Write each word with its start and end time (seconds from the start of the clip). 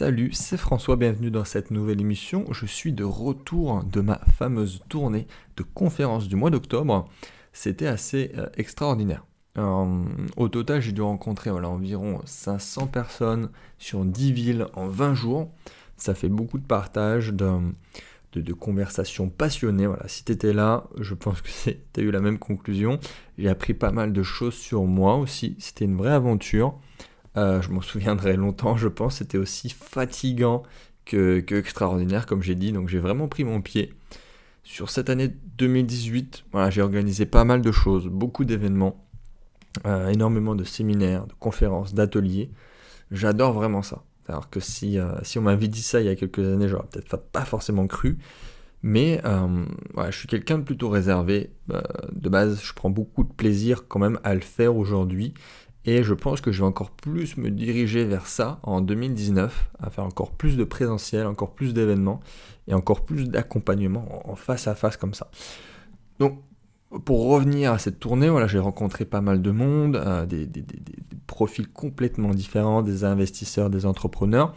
Salut, 0.00 0.30
c'est 0.32 0.56
François, 0.56 0.96
bienvenue 0.96 1.30
dans 1.30 1.44
cette 1.44 1.70
nouvelle 1.70 2.00
émission. 2.00 2.46
Je 2.52 2.64
suis 2.64 2.94
de 2.94 3.04
retour 3.04 3.84
de 3.84 4.00
ma 4.00 4.18
fameuse 4.38 4.80
tournée 4.88 5.26
de 5.58 5.62
conférences 5.62 6.26
du 6.26 6.36
mois 6.36 6.48
d'octobre. 6.48 7.06
C'était 7.52 7.86
assez 7.86 8.32
euh, 8.38 8.46
extraordinaire. 8.56 9.26
Euh, 9.58 10.02
au 10.38 10.48
total, 10.48 10.80
j'ai 10.80 10.92
dû 10.92 11.02
rencontrer 11.02 11.50
environ 11.50 12.22
500 12.24 12.86
personnes 12.86 13.50
sur 13.76 14.06
10 14.06 14.32
villes 14.32 14.66
en 14.72 14.88
20 14.88 15.12
jours. 15.12 15.50
Ça 15.98 16.14
fait 16.14 16.30
beaucoup 16.30 16.58
de 16.58 16.66
partage, 16.66 17.34
de, 17.34 17.58
de, 18.32 18.52
conversations 18.54 19.28
passionnées. 19.28 19.86
Voilà, 19.86 20.08
si 20.08 20.24
tu 20.24 20.32
étais 20.32 20.54
là, 20.54 20.84
je 20.98 21.12
pense 21.12 21.42
que 21.42 21.50
tu 21.92 22.00
as 22.00 22.02
eu 22.02 22.10
la 22.10 22.20
même 22.20 22.38
conclusion. 22.38 22.98
J'ai 23.36 23.50
appris 23.50 23.74
pas 23.74 23.92
mal 23.92 24.14
de 24.14 24.22
choses 24.22 24.54
sur 24.54 24.84
moi 24.84 25.16
aussi. 25.16 25.56
C'était 25.58 25.84
une 25.84 25.98
vraie 25.98 26.12
aventure. 26.12 26.78
Euh, 27.36 27.62
je 27.62 27.70
m'en 27.70 27.80
souviendrai 27.80 28.36
longtemps, 28.36 28.76
je 28.76 28.88
pense. 28.88 29.16
C'était 29.16 29.38
aussi 29.38 29.70
fatigant 29.70 30.62
que, 31.04 31.44
extraordinaire, 31.50 32.26
comme 32.26 32.42
j'ai 32.42 32.54
dit. 32.54 32.72
Donc 32.72 32.88
j'ai 32.88 32.98
vraiment 32.98 33.28
pris 33.28 33.44
mon 33.44 33.60
pied. 33.60 33.94
Sur 34.62 34.90
cette 34.90 35.10
année 35.10 35.28
2018, 35.58 36.44
voilà, 36.52 36.70
j'ai 36.70 36.82
organisé 36.82 37.26
pas 37.26 37.44
mal 37.44 37.62
de 37.62 37.72
choses, 37.72 38.06
beaucoup 38.06 38.44
d'événements, 38.44 39.04
euh, 39.86 40.08
énormément 40.08 40.54
de 40.54 40.64
séminaires, 40.64 41.26
de 41.26 41.32
conférences, 41.32 41.94
d'ateliers. 41.94 42.50
J'adore 43.10 43.52
vraiment 43.52 43.82
ça. 43.82 44.04
Alors 44.28 44.48
que 44.48 44.60
si, 44.60 44.98
euh, 44.98 45.14
si 45.22 45.38
on 45.38 45.42
m'avait 45.42 45.66
dit 45.66 45.82
ça 45.82 46.00
il 46.00 46.06
y 46.06 46.08
a 46.08 46.14
quelques 46.14 46.38
années, 46.46 46.68
j'aurais 46.68 46.86
peut-être 46.92 47.16
pas 47.16 47.44
forcément 47.44 47.86
cru. 47.86 48.18
Mais 48.82 49.20
je 49.24 50.16
suis 50.16 50.26
quelqu'un 50.26 50.56
de 50.56 50.62
plutôt 50.62 50.88
réservé. 50.88 51.50
de 51.68 52.28
base, 52.30 52.62
je 52.62 52.72
prends 52.72 52.88
beaucoup 52.88 53.24
de 53.24 53.32
plaisir 53.32 53.86
quand 53.88 53.98
même 53.98 54.18
à 54.24 54.34
le 54.34 54.40
faire 54.40 54.74
aujourd'hui. 54.74 55.34
Et 55.90 56.04
je 56.04 56.14
pense 56.14 56.40
que 56.40 56.52
je 56.52 56.60
vais 56.60 56.68
encore 56.68 56.92
plus 56.92 57.36
me 57.36 57.50
diriger 57.50 58.04
vers 58.04 58.28
ça 58.28 58.60
en 58.62 58.80
2019, 58.80 59.70
à 59.80 59.90
faire 59.90 60.04
encore 60.04 60.30
plus 60.30 60.56
de 60.56 60.62
présentiel, 60.62 61.26
encore 61.26 61.50
plus 61.50 61.74
d'événements 61.74 62.20
et 62.68 62.74
encore 62.74 63.04
plus 63.04 63.28
d'accompagnement 63.28 64.22
en 64.24 64.36
face 64.36 64.68
à 64.68 64.76
face 64.76 64.96
comme 64.96 65.14
ça. 65.14 65.32
Donc, 66.20 66.44
pour 67.04 67.28
revenir 67.28 67.72
à 67.72 67.80
cette 67.80 67.98
tournée, 67.98 68.28
voilà, 68.28 68.46
j'ai 68.46 68.60
rencontré 68.60 69.04
pas 69.04 69.20
mal 69.20 69.42
de 69.42 69.50
monde, 69.50 69.96
euh, 69.96 70.26
des, 70.26 70.46
des, 70.46 70.64
profils 71.26 71.66
complètement 71.66 72.34
différents, 72.34 72.82
des 72.82 73.02
investisseurs, 73.02 73.68
des 73.68 73.84
entrepreneurs, 73.84 74.54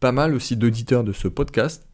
pas 0.00 0.12
mal 0.12 0.34
aussi 0.34 0.56
d'auditeurs 0.56 1.04
de 1.04 1.12
ce 1.12 1.28
podcast. 1.28 1.86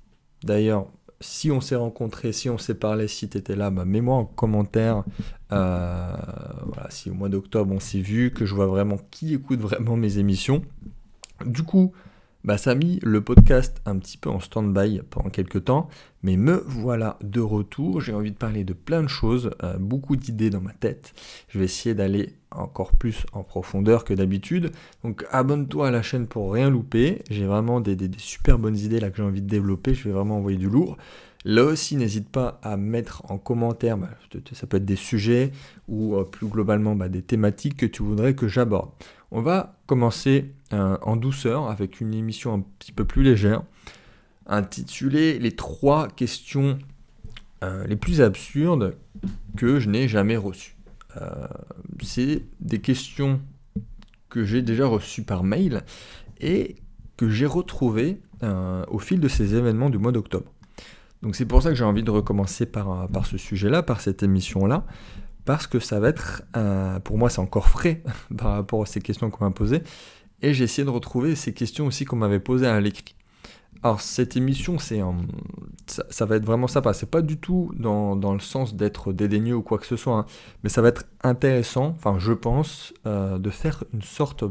D'ailleurs, 0.45 0.87
si 1.21 1.51
on 1.51 1.61
s'est 1.61 1.77
rencontré, 1.77 2.33
si 2.33 2.51
on 2.51 2.59
s'est 2.59 2.75
parlé, 2.75 3.09
si 3.09 3.29
tu 3.29 3.39
étais 3.39 3.57
là, 3.57 3.71
bah, 3.71 3.85
mets-moi 3.85 4.17
en 4.17 4.25
commentaire. 4.25 5.05
Euh, 5.53 6.17
si 6.91 7.11
au 7.11 7.15
mois 7.15 7.29
d'octobre 7.29 7.73
on 7.73 7.81
s'est 7.81 8.01
vu, 8.01 8.33
que 8.33 8.45
je 8.45 8.55
vois 8.55 8.67
vraiment 8.67 8.99
qui 9.11 9.35
écoute 9.35 9.61
vraiment 9.61 9.97
mes 9.97 10.19
émissions. 10.19 10.63
Du 11.45 11.63
coup, 11.63 11.93
bah, 12.45 12.59
ça 12.59 12.71
a 12.71 12.75
mis 12.75 13.01
le 13.03 13.21
podcast 13.21 13.81
un 13.87 13.99
petit 13.99 14.19
peu 14.19 14.31
en 14.31 14.39
stand-by 14.39 15.03
pendant 15.11 15.31
quelques 15.31 15.65
temps, 15.65 15.89
mais 16.23 16.37
me 16.37 16.63
voilà 16.67 17.19
de 17.23 17.41
retour. 17.41 18.01
J'ai 18.01 18.15
envie 18.15 18.31
de 18.31 18.37
parler 18.37 18.63
de 18.65 18.73
plein 18.73 19.03
de 19.03 19.09
choses, 19.09 19.51
euh, 19.63 19.77
beaucoup 19.79 20.17
d'idées 20.17 20.51
dans 20.51 20.61
ma 20.61 20.73
tête. 20.73 21.13
Je 21.49 21.59
vais 21.59 21.65
essayer 21.65 21.95
d'aller 21.95 22.35
encore 22.53 22.93
plus 22.93 23.27
en 23.33 23.43
profondeur 23.43 24.05
que 24.05 24.15
d'habitude. 24.15 24.71
Donc 25.03 25.27
abonne-toi 25.31 25.89
à 25.89 25.91
la 25.91 26.03
chaîne 26.03 26.27
pour 26.27 26.53
rien 26.53 26.71
louper. 26.71 27.23
J'ai 27.31 27.47
vraiment 27.47 27.81
des, 27.81 27.97
super 28.19 28.59
bonnes 28.59 28.79
idées 28.79 29.01
là 29.01 29.11
que 29.11 29.17
j'ai 29.17 29.23
envie 29.23 29.43
de 29.43 29.49
développer. 29.49 29.95
Je 29.95 30.05
vais 30.05 30.15
vraiment 30.15 30.37
envoyer 30.37 30.59
du 30.59 30.69
lourd. 30.69 30.97
Là 31.49 31.63
aussi, 31.63 31.95
n'hésite 31.95 32.29
pas 32.29 32.59
à 32.65 32.77
mettre 32.77 33.23
en 33.31 33.39
commentaire, 33.39 33.97
bah, 33.97 34.11
ça 34.53 34.67
peut 34.67 34.79
être 34.79 34.85
des 34.85 34.97
sujets 34.97 35.53
ou 35.87 36.17
euh, 36.17 36.25
plus 36.25 36.49
globalement 36.49 36.97
bah, 36.97 37.09
des 37.09 37.23
thématiques 37.23 37.77
que 37.77 37.87
tu 37.87 38.03
voudrais 38.03 38.35
que 38.35 38.49
j'aborde. 38.49 38.91
On 39.31 39.43
va 39.43 39.79
commencer 39.87 40.51
euh, 40.73 40.99
en 41.03 41.15
douceur 41.15 41.71
avec 41.71 42.01
une 42.01 42.15
émission 42.15 42.53
un 42.53 42.65
petit 42.81 42.91
peu 42.91 43.05
plus 43.05 43.23
légère, 43.23 43.63
intitulée 44.49 45.39
Les 45.39 45.53
trois 45.53 46.09
questions 46.09 46.81
euh, 47.63 47.87
les 47.87 47.97
plus 47.97 48.23
absurdes 48.23 48.97
que 49.57 49.79
je 49.79 49.89
n'ai 49.89 50.09
jamais 50.09 50.37
reçues. 50.37 50.75
C'est 52.03 52.43
des 52.61 52.81
questions 52.81 53.41
que 54.29 54.45
j'ai 54.45 54.63
déjà 54.63 54.87
reçues 54.87 55.23
par 55.23 55.45
mail 55.45 55.83
et 56.41 56.75
que 57.17 57.31
j'ai 57.31 57.47
retrouvées 57.47 58.21
au 58.43 58.99
fil 58.99 59.19
de 59.19 59.29
ces 59.29 59.55
événements 59.55 59.89
du 59.89 59.97
mois 59.97 60.13
d'octobre. 60.13 60.53
Donc 61.23 61.35
c'est 61.37 61.47
pour 61.47 61.63
ça 61.63 61.71
que 61.71 61.75
j'ai 61.75 61.85
envie 61.85 62.03
de 62.03 62.11
recommencer 62.11 62.67
par, 62.67 63.09
ce 63.25 63.39
sujet-là, 63.39 63.83
par 63.83 64.01
cette 64.01 64.23
émission-là, 64.23 64.85
parce 65.45 65.67
que 65.67 65.79
ça 65.79 65.99
va 66.01 66.09
être, 66.09 66.43
pour 67.05 67.19
moi 67.19 67.31
c'est 67.31 67.41
encore 67.41 67.69
frais 67.69 68.03
par 68.37 68.53
rapport 68.53 68.83
à 68.83 68.87
ces 68.87 69.01
questions 69.01 69.31
qu'on 69.31 69.45
m'a 69.45 69.51
posées, 69.51 69.83
et 70.43 70.53
j'ai 70.53 70.65
essayé 70.65 70.85
de 70.85 70.91
retrouver 70.91 71.35
ces 71.35 71.55
questions 71.55 71.87
aussi 71.87 72.05
qu'on 72.05 72.17
m'avait 72.17 72.41
posées 72.41 72.67
à 72.67 72.81
l'écrit. 72.81 73.17
Alors 73.83 74.01
cette 74.01 74.37
émission, 74.37 74.79
c'est 74.79 75.01
ça, 75.87 76.27
va 76.27 76.37
être 76.37 76.45
vraiment 76.45 76.67
sympa. 76.67 76.93
C'est 76.93 77.11
pas 77.11 77.23
du 77.23 77.39
tout 77.39 77.71
dans, 77.77 78.15
le 78.15 78.41
sens 78.41 78.75
d'être 78.75 79.13
dédaigneux 79.13 79.57
ou 79.57 79.63
quoi 79.63 79.79
que 79.79 79.87
ce 79.87 79.97
soit, 79.97 80.19
hein. 80.19 80.27
mais 80.63 80.69
ça 80.69 80.83
va 80.83 80.89
être 80.89 81.05
intéressant, 81.23 81.95
enfin 81.97 82.19
je 82.19 82.33
pense, 82.33 82.95
euh, 83.07 83.39
de 83.39 83.51
faire 83.51 83.85
une 83.93 84.03
sorte 84.03 84.45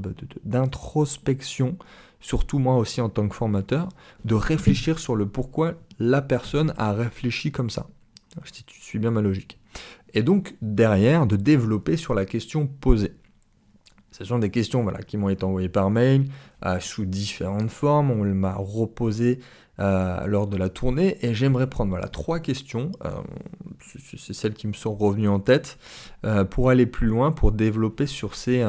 d'introspection, 0.43 1.77
surtout 2.25 2.57
moi 2.57 2.77
aussi 2.77 3.01
en 3.01 3.09
tant 3.09 3.27
que 3.27 3.35
formateur, 3.35 3.89
de 4.23 4.33
réfléchir 4.33 4.97
sur 4.97 5.15
le 5.15 5.27
pourquoi 5.27 5.75
la 5.99 6.23
personne 6.23 6.73
a 6.77 6.91
réfléchi 6.91 7.51
comme 7.51 7.69
ça. 7.69 7.87
Si 8.51 8.63
tu 8.63 8.81
suis 8.81 8.97
bien 8.99 9.11
ma 9.11 9.21
logique 9.21 9.59
et 10.15 10.23
donc 10.23 10.55
derrière 10.61 11.27
de 11.27 11.35
développer 11.35 11.97
sur 11.97 12.15
la 12.15 12.25
question 12.25 12.65
posée. 12.65 13.13
Ce 14.11 14.23
sont 14.23 14.39
des 14.39 14.49
questions 14.49 14.81
voilà, 14.81 14.99
qui 14.99 15.17
m'ont 15.17 15.29
été 15.29 15.43
envoyées 15.43 15.69
par 15.69 15.91
mail 15.91 16.25
euh, 16.65 16.79
sous 16.79 17.05
différentes 17.05 17.69
formes, 17.69 18.11
on 18.11 18.23
m'a 18.23 18.55
reposé 18.55 19.39
euh, 19.79 20.25
lors 20.25 20.47
de 20.47 20.55
la 20.55 20.69
tournée 20.69 21.17
et 21.21 21.33
j'aimerais 21.33 21.69
prendre 21.69 21.89
voilà, 21.89 22.07
trois 22.07 22.39
questions, 22.39 22.93
euh, 23.03 23.09
c'est 23.81 24.33
celles 24.33 24.53
qui 24.53 24.67
me 24.67 24.73
sont 24.73 24.95
revenues 24.95 25.27
en 25.27 25.41
tête, 25.41 25.77
pour 26.49 26.69
aller 26.69 26.85
plus 26.85 27.07
loin, 27.07 27.31
pour 27.31 27.51
développer 27.51 28.07
sur 28.07 28.35
ces, 28.35 28.63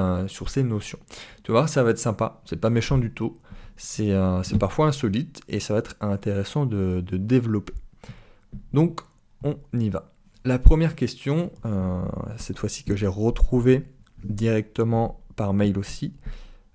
notions. 0.64 0.98
Tu 1.44 1.52
vois, 1.52 1.68
ça 1.68 1.84
va 1.84 1.90
être 1.90 1.98
sympa, 1.98 2.42
c'est 2.44 2.60
pas 2.60 2.70
méchant 2.70 2.98
du 2.98 3.12
tout, 3.12 3.38
c'est 3.76 4.58
parfois 4.58 4.88
insolite 4.88 5.40
et 5.48 5.60
ça 5.60 5.74
va 5.74 5.80
être 5.80 5.96
intéressant 6.00 6.66
de, 6.66 7.02
développer. 7.12 7.74
Donc 8.72 9.00
on 9.44 9.56
y 9.74 9.88
va. 9.88 10.12
La 10.44 10.58
première 10.58 10.94
question, 10.94 11.50
euh, 11.64 12.02
cette 12.36 12.58
fois-ci 12.58 12.84
que 12.84 12.96
j'ai 12.96 13.06
retrouvée 13.06 13.84
directement 14.24 15.20
par 15.34 15.52
mail 15.52 15.78
aussi. 15.78 16.14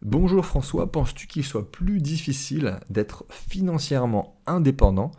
Bonjour 0.02 0.46
François, 0.46 0.92
penses-tu 0.92 1.28
qu'il 1.28 1.44
soit 1.44 1.72
plus 1.72 2.00
difficile 2.00 2.80
d'être 2.90 3.26
financièrement 3.30 4.36
indépendant 4.46 5.12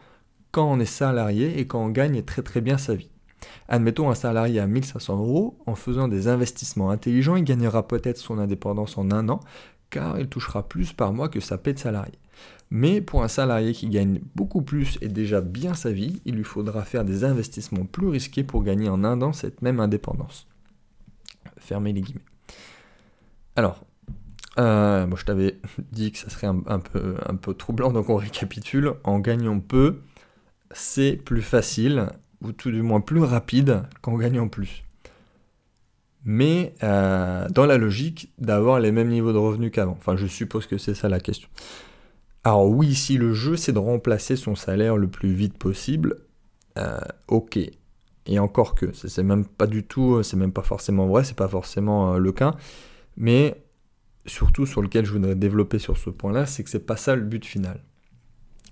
quand 0.50 0.70
on 0.70 0.80
est 0.80 0.84
salarié 0.84 1.58
et 1.58 1.66
quand 1.66 1.82
on 1.84 1.88
gagne 1.88 2.22
très 2.22 2.42
très 2.42 2.60
bien 2.60 2.78
sa 2.78 2.94
vie? 2.94 3.10
Admettons 3.68 4.10
un 4.10 4.14
salarié 4.14 4.60
à 4.60 4.66
1500 4.66 5.18
euros, 5.18 5.58
en 5.66 5.74
faisant 5.74 6.08
des 6.08 6.28
investissements 6.28 6.90
intelligents, 6.90 7.36
il 7.36 7.44
gagnera 7.44 7.86
peut-être 7.88 8.18
son 8.18 8.38
indépendance 8.38 8.98
en 8.98 9.10
un 9.10 9.28
an, 9.28 9.40
car 9.92 10.18
il 10.18 10.26
touchera 10.26 10.68
plus 10.68 10.92
par 10.92 11.12
mois 11.12 11.28
que 11.28 11.38
sa 11.38 11.58
paie 11.58 11.74
de 11.74 11.78
salarié. 11.78 12.18
Mais 12.70 13.00
pour 13.00 13.22
un 13.22 13.28
salarié 13.28 13.74
qui 13.74 13.88
gagne 13.88 14.20
beaucoup 14.34 14.62
plus 14.62 14.98
et 15.02 15.08
déjà 15.08 15.42
bien 15.42 15.74
sa 15.74 15.92
vie, 15.92 16.22
il 16.24 16.34
lui 16.34 16.42
faudra 16.42 16.82
faire 16.82 17.04
des 17.04 17.22
investissements 17.22 17.84
plus 17.84 18.08
risqués 18.08 18.42
pour 18.42 18.64
gagner 18.64 18.88
en 18.88 19.04
un 19.04 19.20
an 19.22 19.32
cette 19.32 19.62
même 19.62 19.78
indépendance. 19.78 20.48
Fermez 21.58 21.92
les 21.92 22.00
guillemets. 22.00 22.24
Alors, 23.54 23.84
euh, 24.58 25.06
moi 25.06 25.18
je 25.20 25.24
t'avais 25.26 25.60
dit 25.92 26.10
que 26.10 26.18
ça 26.18 26.30
serait 26.30 26.48
un 26.48 26.80
peu 26.80 27.54
troublant, 27.54 27.92
donc 27.92 28.08
on 28.08 28.16
récapitule. 28.16 28.94
En 29.04 29.20
gagnant 29.20 29.60
peu, 29.60 30.00
c'est 30.70 31.12
plus 31.12 31.42
facile, 31.42 32.06
ou 32.40 32.52
tout 32.52 32.70
du 32.70 32.82
moins 32.82 33.00
plus 33.00 33.22
rapide 33.22 33.82
qu'en 34.00 34.16
gagnant 34.16 34.48
plus. 34.48 34.82
Mais 36.24 36.74
euh, 36.82 37.48
dans 37.50 37.66
la 37.66 37.78
logique 37.78 38.32
d'avoir 38.38 38.78
les 38.78 38.92
mêmes 38.92 39.08
niveaux 39.08 39.32
de 39.32 39.38
revenus 39.38 39.72
qu'avant. 39.72 39.96
Enfin, 39.98 40.16
je 40.16 40.26
suppose 40.26 40.66
que 40.66 40.78
c'est 40.78 40.94
ça 40.94 41.08
la 41.08 41.20
question. 41.20 41.48
Alors 42.44 42.68
oui, 42.68 42.94
si 42.94 43.16
le 43.16 43.34
jeu 43.34 43.56
c'est 43.56 43.72
de 43.72 43.78
remplacer 43.78 44.36
son 44.36 44.54
salaire 44.54 44.96
le 44.96 45.08
plus 45.08 45.32
vite 45.32 45.58
possible, 45.58 46.16
euh, 46.78 46.98
ok. 47.28 47.58
Et 48.26 48.38
encore 48.38 48.74
que, 48.76 48.92
c'est 48.92 49.22
même 49.22 49.44
pas 49.44 49.66
du 49.66 49.84
tout, 49.84 50.22
c'est 50.22 50.36
même 50.36 50.52
pas 50.52 50.62
forcément 50.62 51.06
vrai, 51.06 51.24
c'est 51.24 51.36
pas 51.36 51.48
forcément 51.48 52.14
euh, 52.14 52.18
le 52.18 52.32
cas. 52.32 52.54
Mais 53.16 53.64
surtout 54.26 54.66
sur 54.66 54.82
lequel 54.82 55.04
je 55.04 55.12
voudrais 55.12 55.34
développer 55.34 55.78
sur 55.78 55.96
ce 55.96 56.10
point-là, 56.10 56.46
c'est 56.46 56.62
que 56.62 56.70
c'est 56.70 56.86
pas 56.86 56.96
ça 56.96 57.16
le 57.16 57.22
but 57.22 57.44
final. 57.44 57.82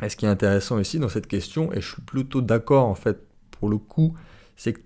Et 0.03 0.09
ce 0.09 0.17
qui 0.17 0.25
est 0.25 0.29
intéressant 0.29 0.79
ici 0.79 0.99
dans 0.99 1.09
cette 1.09 1.27
question, 1.27 1.73
et 1.73 1.81
je 1.81 1.93
suis 1.93 2.03
plutôt 2.03 2.41
d'accord 2.41 2.87
en 2.87 2.95
fait 2.95 3.27
pour 3.51 3.69
le 3.69 3.79
coup, 3.79 4.15
c'est 4.57 4.73
que 4.73 4.81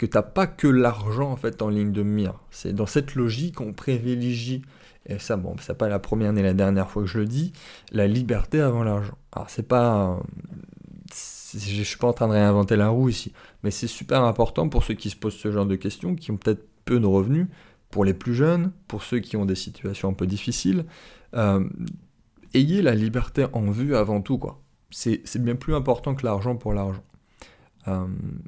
que 0.00 0.06
tu 0.06 0.16
n'as 0.16 0.22
pas 0.22 0.46
que 0.46 0.66
l'argent 0.66 1.30
en 1.30 1.36
fait 1.36 1.60
en 1.60 1.68
ligne 1.68 1.92
de 1.92 2.02
mire. 2.02 2.40
C'est 2.50 2.72
dans 2.72 2.86
cette 2.86 3.16
logique 3.16 3.56
qu'on 3.56 3.74
privilégie 3.74 4.62
et 5.04 5.18
ça, 5.18 5.36
bon, 5.36 5.54
c'est 5.60 5.76
pas 5.76 5.90
la 5.90 5.98
première 5.98 6.32
ni 6.32 6.40
la 6.40 6.54
dernière 6.54 6.90
fois 6.90 7.02
que 7.02 7.08
je 7.08 7.18
le 7.18 7.26
dis, 7.26 7.52
la 7.92 8.06
liberté 8.06 8.62
avant 8.62 8.82
l'argent. 8.82 9.18
Alors, 9.32 9.50
c'est 9.50 9.68
pas. 9.68 10.18
Je 11.52 11.82
suis 11.82 11.98
pas 11.98 12.06
en 12.06 12.12
train 12.14 12.28
de 12.28 12.32
réinventer 12.32 12.76
la 12.76 12.88
roue 12.88 13.10
ici, 13.10 13.32
mais 13.62 13.70
c'est 13.70 13.88
super 13.88 14.22
important 14.22 14.70
pour 14.70 14.84
ceux 14.84 14.94
qui 14.94 15.10
se 15.10 15.16
posent 15.16 15.34
ce 15.34 15.52
genre 15.52 15.66
de 15.66 15.76
questions, 15.76 16.14
qui 16.14 16.30
ont 16.30 16.38
peut-être 16.38 16.66
peu 16.86 16.98
de 16.98 17.06
revenus, 17.06 17.48
pour 17.90 18.06
les 18.06 18.14
plus 18.14 18.34
jeunes, 18.34 18.72
pour 18.88 19.02
ceux 19.02 19.18
qui 19.18 19.36
ont 19.36 19.44
des 19.44 19.54
situations 19.54 20.08
un 20.08 20.12
peu 20.14 20.26
difficiles. 20.26 20.86
Euh, 21.34 21.68
ayez 22.54 22.80
la 22.80 22.94
liberté 22.94 23.46
en 23.52 23.70
vue 23.70 23.96
avant 23.96 24.22
tout, 24.22 24.38
quoi. 24.38 24.62
C'est 24.90 25.42
bien 25.42 25.56
plus 25.56 25.74
important 25.74 26.14
que 26.14 26.24
l'argent 26.24 26.56
pour 26.56 26.72
l'argent. 26.72 27.02
Euh, 27.88 28.06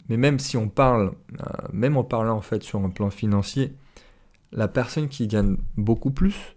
mais 0.09 0.17
même 0.17 0.39
si 0.39 0.57
on 0.57 0.69
parle, 0.69 1.13
euh, 1.41 1.45
même 1.73 1.97
en 1.97 2.05
parlant 2.05 2.37
en 2.37 2.43
fait 2.43 2.63
sur 2.63 2.85
un 2.85 2.91
plan 2.91 3.11
financier, 3.11 3.73
la 4.53 4.69
personne 4.69 5.09
qui 5.09 5.27
gagne 5.27 5.57
beaucoup 5.77 6.11
plus 6.11 6.57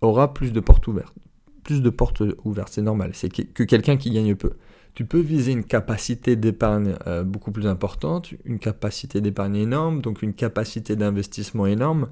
aura 0.00 0.32
plus 0.32 0.52
de 0.52 0.60
portes 0.60 0.86
ouvertes. 0.86 1.14
Plus 1.62 1.82
de 1.82 1.90
portes 1.90 2.22
ouvertes, 2.44 2.72
c'est 2.72 2.82
normal. 2.82 3.10
C'est 3.12 3.28
que, 3.28 3.62
quelqu'un 3.64 3.96
qui 3.96 4.10
gagne 4.10 4.34
peu. 4.34 4.52
Tu 4.94 5.04
peux 5.04 5.20
viser 5.20 5.52
une 5.52 5.64
capacité 5.64 6.34
d'épargne 6.36 6.94
euh, 7.06 7.22
beaucoup 7.22 7.52
plus 7.52 7.66
importante, 7.66 8.34
une 8.44 8.58
capacité 8.58 9.20
d'épargne 9.20 9.56
énorme, 9.56 10.00
donc 10.00 10.22
une 10.22 10.34
capacité 10.34 10.96
d'investissement 10.96 11.66
énorme, 11.66 12.08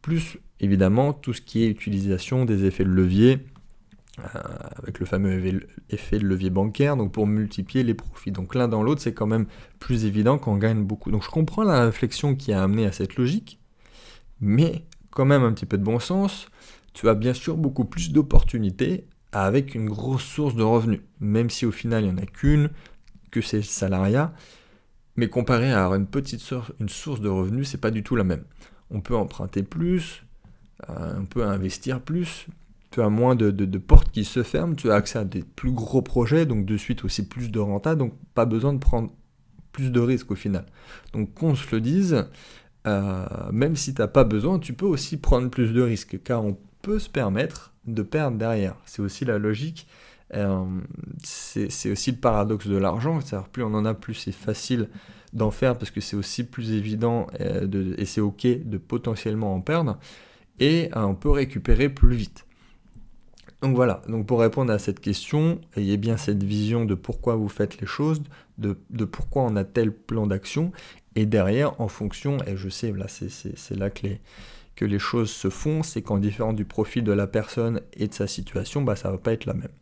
plus 0.00 0.38
évidemment 0.60 1.12
tout 1.12 1.32
ce 1.32 1.40
qui 1.40 1.64
est 1.64 1.68
utilisation 1.68 2.44
des 2.44 2.66
effets 2.66 2.84
de 2.84 2.90
levier, 2.90 3.38
euh, 4.20 4.38
avec 4.80 5.00
le 5.00 5.06
fameux 5.06 5.60
effet 5.90 6.18
de 6.18 6.24
levier 6.24 6.50
bancaire, 6.50 6.96
donc 6.96 7.12
pour 7.12 7.26
multiplier 7.26 7.82
les 7.82 7.94
profits. 7.94 8.30
Donc 8.30 8.54
l'un 8.54 8.68
dans 8.68 8.82
l'autre, 8.82 9.00
c'est 9.00 9.14
quand 9.14 9.26
même 9.26 9.46
plus 9.80 10.04
évident 10.04 10.38
qu'on 10.38 10.56
gagne 10.56 10.84
beaucoup. 10.84 11.10
Donc 11.10 11.24
je 11.24 11.30
comprends 11.30 11.64
la 11.64 11.86
réflexion 11.86 12.36
qui 12.36 12.52
a 12.52 12.62
amené 12.62 12.86
à 12.86 12.92
cette 12.92 13.16
logique, 13.16 13.58
mais 14.40 14.84
quand 15.10 15.24
même 15.24 15.42
un 15.42 15.52
petit 15.52 15.66
peu 15.66 15.78
de 15.78 15.82
bon 15.82 15.98
sens, 15.98 16.46
tu 16.92 17.08
as 17.08 17.14
bien 17.14 17.34
sûr 17.34 17.56
beaucoup 17.56 17.84
plus 17.84 18.12
d'opportunités 18.12 19.06
avec 19.32 19.74
une 19.74 19.88
grosse 19.88 20.22
source 20.22 20.54
de 20.54 20.62
revenus, 20.62 21.00
même 21.18 21.50
si 21.50 21.66
au 21.66 21.72
final 21.72 22.04
il 22.04 22.12
n'y 22.12 22.20
en 22.20 22.22
a 22.22 22.26
qu'une, 22.26 22.70
que 23.32 23.40
c'est 23.40 23.56
le 23.56 23.62
salariat, 23.64 24.32
mais 25.16 25.28
comparé 25.28 25.72
à 25.72 25.86
une 25.88 26.06
petite 26.06 26.40
source, 26.40 26.72
une 26.80 26.88
source 26.88 27.20
de 27.20 27.28
revenus, 27.28 27.68
c'est 27.68 27.80
pas 27.80 27.90
du 27.90 28.04
tout 28.04 28.14
la 28.14 28.24
même. 28.24 28.44
On 28.90 29.00
peut 29.00 29.16
emprunter 29.16 29.64
plus, 29.64 30.24
euh, 30.88 31.14
on 31.18 31.24
peut 31.24 31.44
investir 31.44 32.00
plus, 32.00 32.46
tu 32.94 33.02
as 33.02 33.08
moins 33.08 33.34
de, 33.34 33.78
portes 33.78 34.12
qui 34.12 34.22
se 34.24 34.44
ferment, 34.44 34.76
tu 34.76 34.92
as 34.92 34.94
accès 34.94 35.18
à 35.18 35.24
des 35.24 35.42
plus 35.42 35.72
gros 35.72 36.00
projets, 36.00 36.46
donc 36.46 36.64
de 36.64 36.76
suite 36.76 37.04
aussi 37.04 37.26
plus 37.26 37.50
de 37.50 37.58
renta, 37.58 37.96
donc 37.96 38.12
pas 38.34 38.44
besoin 38.44 38.72
de 38.72 38.78
prendre 38.78 39.10
plus 39.72 39.90
de 39.90 39.98
risques 39.98 40.30
au 40.30 40.36
final. 40.36 40.64
Donc 41.12 41.34
qu'on 41.34 41.56
se 41.56 41.74
le 41.74 41.80
dise, 41.80 42.24
euh, 42.86 43.26
même 43.50 43.74
si 43.74 43.94
tu 43.94 44.00
n'as 44.00 44.06
pas 44.06 44.22
besoin, 44.22 44.60
tu 44.60 44.74
peux 44.74 44.86
aussi 44.86 45.16
prendre 45.16 45.50
plus 45.50 45.72
de 45.72 45.82
risques, 45.82 46.22
car 46.22 46.44
on 46.44 46.56
peut 46.82 47.00
se 47.00 47.10
permettre 47.10 47.74
de 47.84 48.02
perdre 48.02 48.38
derrière. 48.38 48.76
C'est 48.86 49.02
aussi 49.02 49.24
la 49.24 49.38
logique, 49.38 49.88
euh, 50.32 50.64
c'est 51.24 51.90
aussi 51.90 52.12
le 52.12 52.18
paradoxe 52.18 52.68
de 52.68 52.76
l'argent, 52.76 53.20
c'est-à-dire 53.20 53.48
plus 53.48 53.64
on 53.64 53.74
en 53.74 53.84
a, 53.84 53.94
plus 53.94 54.14
c'est 54.14 54.30
facile 54.30 54.88
d'en 55.32 55.50
faire, 55.50 55.76
parce 55.76 55.90
que 55.90 56.00
c'est 56.00 56.14
aussi 56.14 56.44
plus 56.44 56.70
évident 56.70 57.26
euh, 57.40 57.96
et 57.98 58.04
c'est 58.04 58.20
ok 58.20 58.46
de 58.46 58.78
potentiellement 58.78 59.52
en 59.52 59.60
perdre, 59.60 59.98
et 60.60 60.90
on 60.94 61.16
peut 61.16 61.30
récupérer 61.30 61.88
plus 61.88 62.14
vite. 62.14 62.46
Donc 63.64 63.76
voilà, 63.76 64.02
donc 64.08 64.26
pour 64.26 64.40
répondre 64.40 64.70
à 64.70 64.78
cette 64.78 65.00
question, 65.00 65.58
ayez 65.74 65.96
bien 65.96 66.18
cette 66.18 66.42
vision 66.42 66.84
de 66.84 66.94
pourquoi 66.94 67.34
vous 67.34 67.48
faites 67.48 67.80
les 67.80 67.86
choses, 67.86 68.20
de, 68.58 68.76
pourquoi 69.06 69.44
on 69.44 69.56
a 69.56 69.64
tel 69.64 69.90
plan 69.90 70.26
d'action, 70.26 70.70
et 71.14 71.24
derrière, 71.24 71.80
en 71.80 71.88
fonction, 71.88 72.36
et 72.46 72.58
je 72.58 72.68
sais, 72.68 72.92
là 72.92 73.06
c'est 73.08 73.74
là 73.74 73.88
que 73.88 74.06
les, 74.06 74.20
que 74.76 74.84
les 74.84 74.98
choses 74.98 75.30
se 75.30 75.48
font, 75.48 75.82
c'est 75.82 76.02
qu'en 76.02 76.18
différent 76.18 76.52
du 76.52 76.66
profil 76.66 77.04
de 77.04 77.12
la 77.12 77.26
personne 77.26 77.80
et 77.94 78.06
de 78.06 78.12
sa 78.12 78.26
situation, 78.26 78.82
bah, 78.82 78.96
ça 78.96 79.08
ne 79.08 79.14
va 79.14 79.18
pas 79.18 79.32
être 79.32 79.46
la 79.46 79.54
même. 79.54 79.72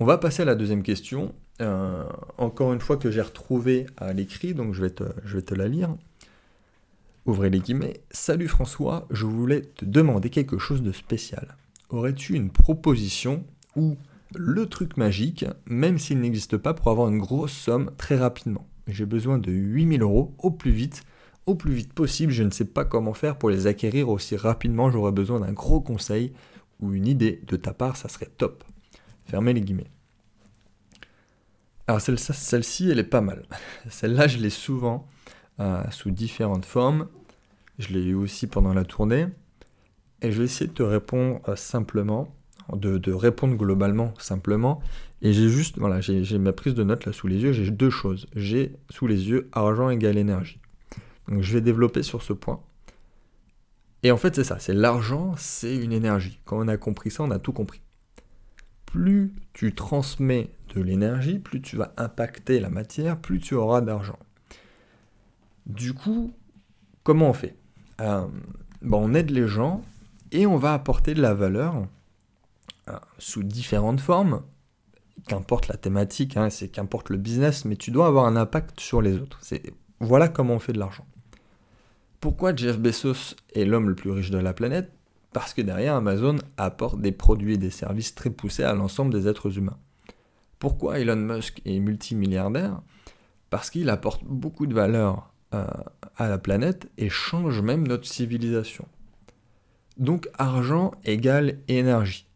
On 0.00 0.04
va 0.04 0.18
passer 0.18 0.42
à 0.42 0.46
la 0.46 0.56
deuxième 0.56 0.82
question, 0.82 1.32
euh, 1.60 2.02
encore 2.38 2.72
une 2.72 2.80
fois 2.80 2.96
que 2.96 3.08
j'ai 3.08 3.22
retrouvé 3.22 3.86
à 3.98 4.12
l'écrit, 4.12 4.52
donc 4.52 4.74
je 4.74 4.82
vais, 4.82 4.90
te, 4.90 5.04
je 5.24 5.36
vais 5.36 5.42
te 5.42 5.54
la 5.54 5.68
lire. 5.68 5.94
Ouvrez 7.24 7.50
les 7.50 7.60
guillemets. 7.60 8.00
Salut 8.10 8.48
François, 8.48 9.06
je 9.12 9.26
voulais 9.26 9.60
te 9.60 9.84
demander 9.84 10.28
quelque 10.28 10.58
chose 10.58 10.82
de 10.82 10.90
spécial 10.90 11.56
aurais-tu 11.90 12.34
une 12.34 12.50
proposition 12.50 13.44
ou 13.76 13.96
le 14.34 14.66
truc 14.66 14.96
magique, 14.96 15.44
même 15.66 15.98
s'il 15.98 16.20
n'existe 16.20 16.56
pas, 16.56 16.74
pour 16.74 16.90
avoir 16.90 17.08
une 17.08 17.18
grosse 17.18 17.52
somme 17.52 17.90
très 17.96 18.16
rapidement? 18.16 18.66
J'ai 18.86 19.06
besoin 19.06 19.38
de 19.38 19.50
8000 19.50 20.02
euros 20.02 20.34
au 20.38 20.50
plus 20.50 20.72
vite, 20.72 21.04
au 21.46 21.54
plus 21.54 21.72
vite 21.72 21.92
possible. 21.92 22.32
Je 22.32 22.42
ne 22.42 22.50
sais 22.50 22.64
pas 22.64 22.84
comment 22.84 23.14
faire 23.14 23.36
pour 23.36 23.50
les 23.50 23.66
acquérir 23.66 24.08
aussi 24.08 24.36
rapidement. 24.36 24.90
J'aurais 24.90 25.12
besoin 25.12 25.40
d'un 25.40 25.52
gros 25.52 25.80
conseil 25.80 26.32
ou 26.80 26.92
une 26.92 27.06
idée 27.06 27.40
de 27.46 27.56
ta 27.56 27.72
part, 27.72 27.96
ça 27.96 28.08
serait 28.08 28.30
top. 28.36 28.64
Fermez 29.26 29.52
les 29.52 29.60
guillemets. 29.60 29.90
Alors 31.86 32.00
celle-ci, 32.00 32.90
elle 32.90 32.98
est 32.98 33.04
pas 33.04 33.20
mal. 33.20 33.44
Celle-là, 33.90 34.26
je 34.26 34.38
l'ai 34.38 34.50
souvent 34.50 35.06
euh, 35.60 35.82
sous 35.90 36.10
différentes 36.10 36.64
formes. 36.64 37.08
Je 37.78 37.88
l'ai 37.88 38.04
eu 38.04 38.14
aussi 38.14 38.46
pendant 38.46 38.72
la 38.72 38.84
tournée. 38.84 39.26
Et 40.24 40.32
je 40.32 40.38
vais 40.38 40.44
essayer 40.44 40.66
de 40.66 40.72
te 40.72 40.82
répondre 40.82 41.42
euh, 41.48 41.54
simplement, 41.54 42.34
de, 42.72 43.12
répondre 43.12 43.56
globalement 43.56 44.14
simplement. 44.18 44.80
Et 45.20 45.34
j'ai 45.34 45.50
juste, 45.50 45.78
voilà, 45.78 46.00
j'ai 46.00 46.38
ma 46.38 46.54
prise 46.54 46.72
de 46.72 46.82
notes 46.82 47.04
là 47.04 47.12
sous 47.12 47.26
les 47.26 47.36
yeux, 47.36 47.52
j'ai 47.52 47.70
deux 47.70 47.90
choses. 47.90 48.26
J'ai 48.34 48.74
sous 48.88 49.06
les 49.06 49.28
yeux 49.28 49.50
argent 49.52 49.90
égale 49.90 50.16
énergie. 50.16 50.60
Donc 51.28 51.42
je 51.42 51.52
vais 51.52 51.60
développer 51.60 52.02
sur 52.02 52.22
ce 52.22 52.32
point. 52.32 52.60
Et 54.02 54.10
en 54.10 54.16
fait 54.16 54.34
c'est 54.34 54.44
ça, 54.44 54.58
c'est 54.58 54.72
l'argent, 54.72 55.34
c'est 55.36 55.76
une 55.76 55.92
énergie. 55.92 56.38
Quand 56.46 56.58
on 56.58 56.68
a 56.68 56.78
compris 56.78 57.10
ça, 57.10 57.22
on 57.22 57.30
a 57.30 57.38
tout 57.38 57.52
compris. 57.52 57.82
Plus 58.86 59.34
tu 59.52 59.74
transmets 59.74 60.50
de 60.74 60.80
l'énergie, 60.80 61.38
plus 61.38 61.60
tu 61.60 61.76
vas 61.76 61.92
impacter 61.98 62.60
la 62.60 62.70
matière, 62.70 63.18
plus 63.18 63.40
tu 63.40 63.54
auras 63.54 63.82
d'argent. 63.82 64.18
Du 65.66 65.92
coup, 65.92 66.32
comment 67.02 67.28
on 67.28 67.34
fait? 67.34 67.56
Euh, 68.00 68.26
ben, 68.80 68.98
On 68.98 69.12
aide 69.12 69.30
les 69.30 69.48
gens 69.48 69.82
et 70.34 70.46
on 70.46 70.56
va 70.56 70.74
apporter 70.74 71.14
de 71.14 71.22
la 71.22 71.32
valeur 71.32 71.86
euh, 72.88 72.92
sous 73.18 73.44
différentes 73.44 74.00
formes, 74.00 74.42
qu'importe 75.28 75.68
la 75.68 75.76
thématique, 75.76 76.36
hein, 76.36 76.50
c'est 76.50 76.68
qu'importe 76.68 77.08
le 77.08 77.16
business, 77.16 77.64
mais 77.64 77.76
tu 77.76 77.92
dois 77.92 78.08
avoir 78.08 78.26
un 78.26 78.36
impact 78.36 78.80
sur 78.80 79.00
les 79.00 79.16
autres. 79.16 79.40
voilà 80.00 80.28
comment 80.28 80.54
on 80.54 80.58
fait 80.58 80.72
de 80.72 80.80
l'argent. 80.80 81.06
Pourquoi 82.20 82.54
Jeff 82.54 82.78
Bezos 82.78 83.36
est 83.54 83.64
l'homme 83.64 83.88
le 83.88 83.94
plus 83.94 84.10
riche 84.10 84.30
de 84.30 84.38
la 84.38 84.52
planète? 84.52 84.90
Parce 85.32 85.54
que 85.54 85.62
derrière 85.62 85.94
Amazon 85.94 86.36
apporte 86.56 87.00
des 87.00 87.12
produits 87.12 87.54
et 87.54 87.58
des 87.58 87.70
services 87.70 88.14
très 88.14 88.30
poussés 88.30 88.64
à 88.64 88.74
l'ensemble 88.74 89.12
des 89.12 89.28
êtres 89.28 89.56
humains. 89.56 89.78
Pourquoi 90.58 90.98
Elon 90.98 91.16
Musk 91.16 91.60
est 91.64 91.78
multimilliardaire? 91.78 92.80
Parce 93.50 93.70
qu'il 93.70 93.88
apporte 93.88 94.24
beaucoup 94.24 94.66
de 94.66 94.74
valeur 94.74 95.32
euh, 95.54 95.66
à 96.16 96.28
la 96.28 96.38
planète 96.38 96.90
et 96.98 97.08
change 97.08 97.60
même 97.60 97.86
notre 97.86 98.06
civilisation. 98.06 98.86
Donc 99.96 100.28
argent 100.38 100.92
égale 101.04 101.58
énergie. 101.68 102.26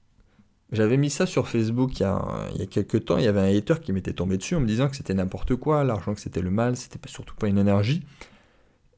J'avais 0.71 0.99
mis 0.99 1.09
ça 1.09 1.25
sur 1.25 1.49
Facebook 1.49 1.99
il 1.99 2.03
y, 2.03 2.05
a, 2.05 2.67
quelques 2.71 3.07
temps, 3.07 3.17
il 3.17 3.25
y 3.25 3.29
avait 3.29 3.41
un 3.41 3.57
hater 3.57 3.81
qui 3.81 3.93
m'était 3.93 4.13
tombé 4.13 4.37
dessus 4.37 4.55
en 4.55 4.61
me 4.61 4.67
disant 4.67 4.89
que 4.89 4.97
c'était 4.97 5.15
n'importe 5.15 5.57
quoi, 5.57 5.83
l'argent 5.83 6.15
que 6.15 6.21
c'était 6.21 6.43
le 6.43 6.51
mal, 6.51 6.77
c'était 6.77 6.99
surtout 7.09 7.35
pas 7.35 7.49
une 7.49 7.57
énergie. 7.57 8.03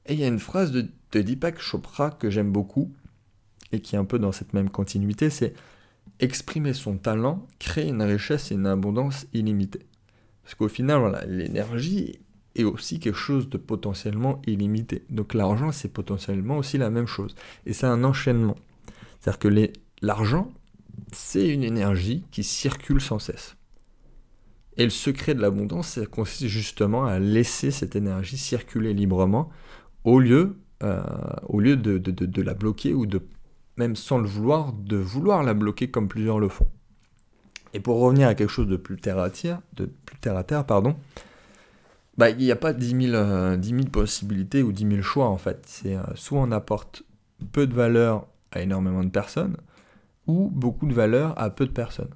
Et 0.07 0.14
il 0.14 0.21
y 0.21 0.25
a 0.25 0.29
une 0.29 0.40
phrase 0.40 0.73
de, 0.73 0.88
de 1.12 1.23
Deepak 1.23 1.61
Chopra 1.61 2.11
que 2.11 2.29
j'aime 2.29 2.50
beaucoup, 2.50 2.93
et 3.71 3.81
qui 3.81 3.95
est 3.95 3.99
un 3.99 4.05
peu 4.05 4.19
dans 4.19 4.33
cette 4.33 4.52
même 4.52 4.69
continuité, 4.69 5.31
c'est 5.31 5.55
exprimer 6.19 6.75
son 6.75 6.97
talent, 6.97 7.47
créer 7.61 7.88
une 7.88 8.02
richesse 8.02 8.50
et 8.50 8.55
une 8.55 8.67
abondance 8.67 9.26
illimitée. 9.33 9.87
Parce 10.43 10.55
qu'au 10.55 10.69
final, 10.69 10.99
voilà, 10.99 11.25
l'énergie 11.26 12.19
est 12.57 12.64
aussi 12.64 12.99
quelque 12.99 13.19
chose 13.19 13.49
de 13.49 13.59
potentiellement 13.59 14.40
illimité. 14.47 15.04
Donc 15.11 15.35
l'argent, 15.35 15.73
c'est 15.73 15.92
potentiellement 15.92 16.59
aussi 16.59 16.78
la 16.78 16.90
même 16.90 17.07
chose. 17.07 17.35
Et 17.66 17.73
c'est 17.73 17.87
un 17.87 18.04
enchaînement. 18.04 18.57
C'est-à-dire 19.21 19.38
que 19.38 19.73
l'argent, 20.02 20.50
c'est 21.12 21.49
une 21.49 21.62
énergie 21.62 22.25
qui 22.30 22.42
circule 22.42 23.00
sans 23.00 23.19
cesse. 23.19 23.57
Et 24.76 24.85
le 24.85 24.90
secret 24.90 25.35
de 25.35 25.40
l'abondance, 25.40 25.88
ça 25.88 26.07
consiste 26.07 26.47
justement 26.47 27.04
à 27.04 27.19
laisser 27.19 27.71
cette 27.71 27.97
énergie 27.97 28.38
circuler 28.38 28.95
librement 28.95 29.50
au 30.04 30.21
lieu, 30.21 30.57
euh, 30.83 31.02
au 31.49 31.61
lieu 31.61 31.76
de, 31.76 31.99
de, 31.99 32.42
la 32.42 32.54
bloquer 32.54 32.95
ou 32.95 33.04
de, 33.04 33.21
même 33.76 33.97
sans 33.97 34.19
le 34.19 34.26
vouloir, 34.26 34.73
de 34.73 34.97
vouloir 34.97 35.42
la 35.42 35.54
bloquer 35.54 35.90
comme 35.90 36.09
plusieurs 36.09 36.38
le 36.38 36.49
font. 36.49 36.69
Et 37.75 37.80
pour 37.80 38.00
revenir 38.00 38.28
à 38.28 38.35
quelque 38.35 38.50
chose 38.50 38.69
de 38.69 38.76
plus 38.76 38.97
terre 38.97 39.19
à 39.19 39.30
terre, 39.30 39.61
de 39.75 39.87
plus 39.87 40.16
terre 40.19 40.37
à 40.37 40.45
terre, 40.45 40.64
pardon, 40.64 40.97
bah, 42.21 42.29
il 42.29 42.37
n'y 42.37 42.53
a 42.53 42.57
pas 42.57 42.75
10 42.75 43.12
000, 43.12 43.15
euh, 43.15 43.57
possibilités 43.91 44.62
ou 44.62 44.73
10 44.73 44.87
000 44.89 45.00
choix 45.00 45.29
en 45.31 45.39
fait. 45.39 45.62
C'est 45.65 45.97
euh, 45.97 46.03
soit 46.17 46.39
on 46.39 46.53
apporte 46.53 47.03
peu 47.50 47.67
de 47.67 47.73
valeur 47.73 48.27
à 48.53 48.61
énormément 48.61 49.03
de 49.03 49.09
personnes, 49.09 49.57
ou 50.27 50.50
beaucoup 50.50 50.87
de 50.87 50.93
valeur 50.93 51.33
à 51.41 51.49
peu 51.49 51.65
de 51.65 51.71
personnes. 51.71 52.12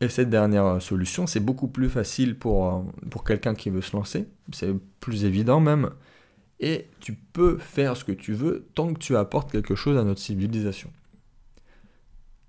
Et 0.00 0.08
cette 0.08 0.28
dernière 0.28 0.64
euh, 0.64 0.80
solution, 0.80 1.28
c'est 1.28 1.38
beaucoup 1.38 1.68
plus 1.68 1.88
facile 1.88 2.36
pour, 2.36 2.84
pour 3.10 3.22
quelqu'un 3.22 3.54
qui 3.54 3.70
veut 3.70 3.80
se 3.80 3.94
lancer, 3.94 4.26
c'est 4.52 4.74
plus 4.98 5.24
évident 5.24 5.60
même, 5.60 5.90
et 6.58 6.88
tu 6.98 7.12
peux 7.14 7.58
faire 7.58 7.96
ce 7.96 8.02
que 8.02 8.10
tu 8.10 8.32
veux 8.32 8.66
tant 8.74 8.92
que 8.92 8.98
tu 8.98 9.16
apportes 9.16 9.52
quelque 9.52 9.76
chose 9.76 9.96
à 9.96 10.02
notre 10.02 10.20
civilisation. 10.20 10.90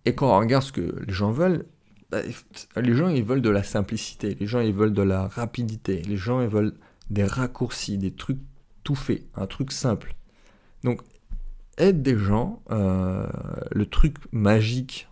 Et 0.06 0.16
quand 0.16 0.36
on 0.36 0.40
regarde 0.40 0.64
ce 0.64 0.72
que 0.72 1.04
les 1.06 1.14
gens 1.14 1.32
veulent, 1.32 1.68
bah, 2.12 2.20
les 2.76 2.96
gens 2.96 3.10
ils 3.10 3.24
veulent 3.24 3.42
de 3.42 3.50
la 3.50 3.64
simplicité, 3.64 4.36
les 4.40 4.48
gens 4.48 4.60
ils 4.60 4.74
veulent 4.74 4.94
de 4.94 5.02
la 5.02 5.28
rapidité, 5.28 6.02
les 6.02 6.18
gens 6.18 6.42
ils 6.42 6.50
veulent 6.50 6.74
des 7.10 7.26
raccourcis, 7.26 7.98
des 7.98 8.12
trucs 8.12 8.40
tout 8.84 8.96
faits, 8.96 9.24
un 9.36 9.48
truc 9.48 9.72
simple. 9.72 10.16
Donc 10.84 11.02
aide 11.80 12.02
des 12.04 12.18
gens. 12.18 12.62
Euh, 12.70 13.26
le 13.72 13.86
truc 13.86 14.18
magique, 14.32 15.08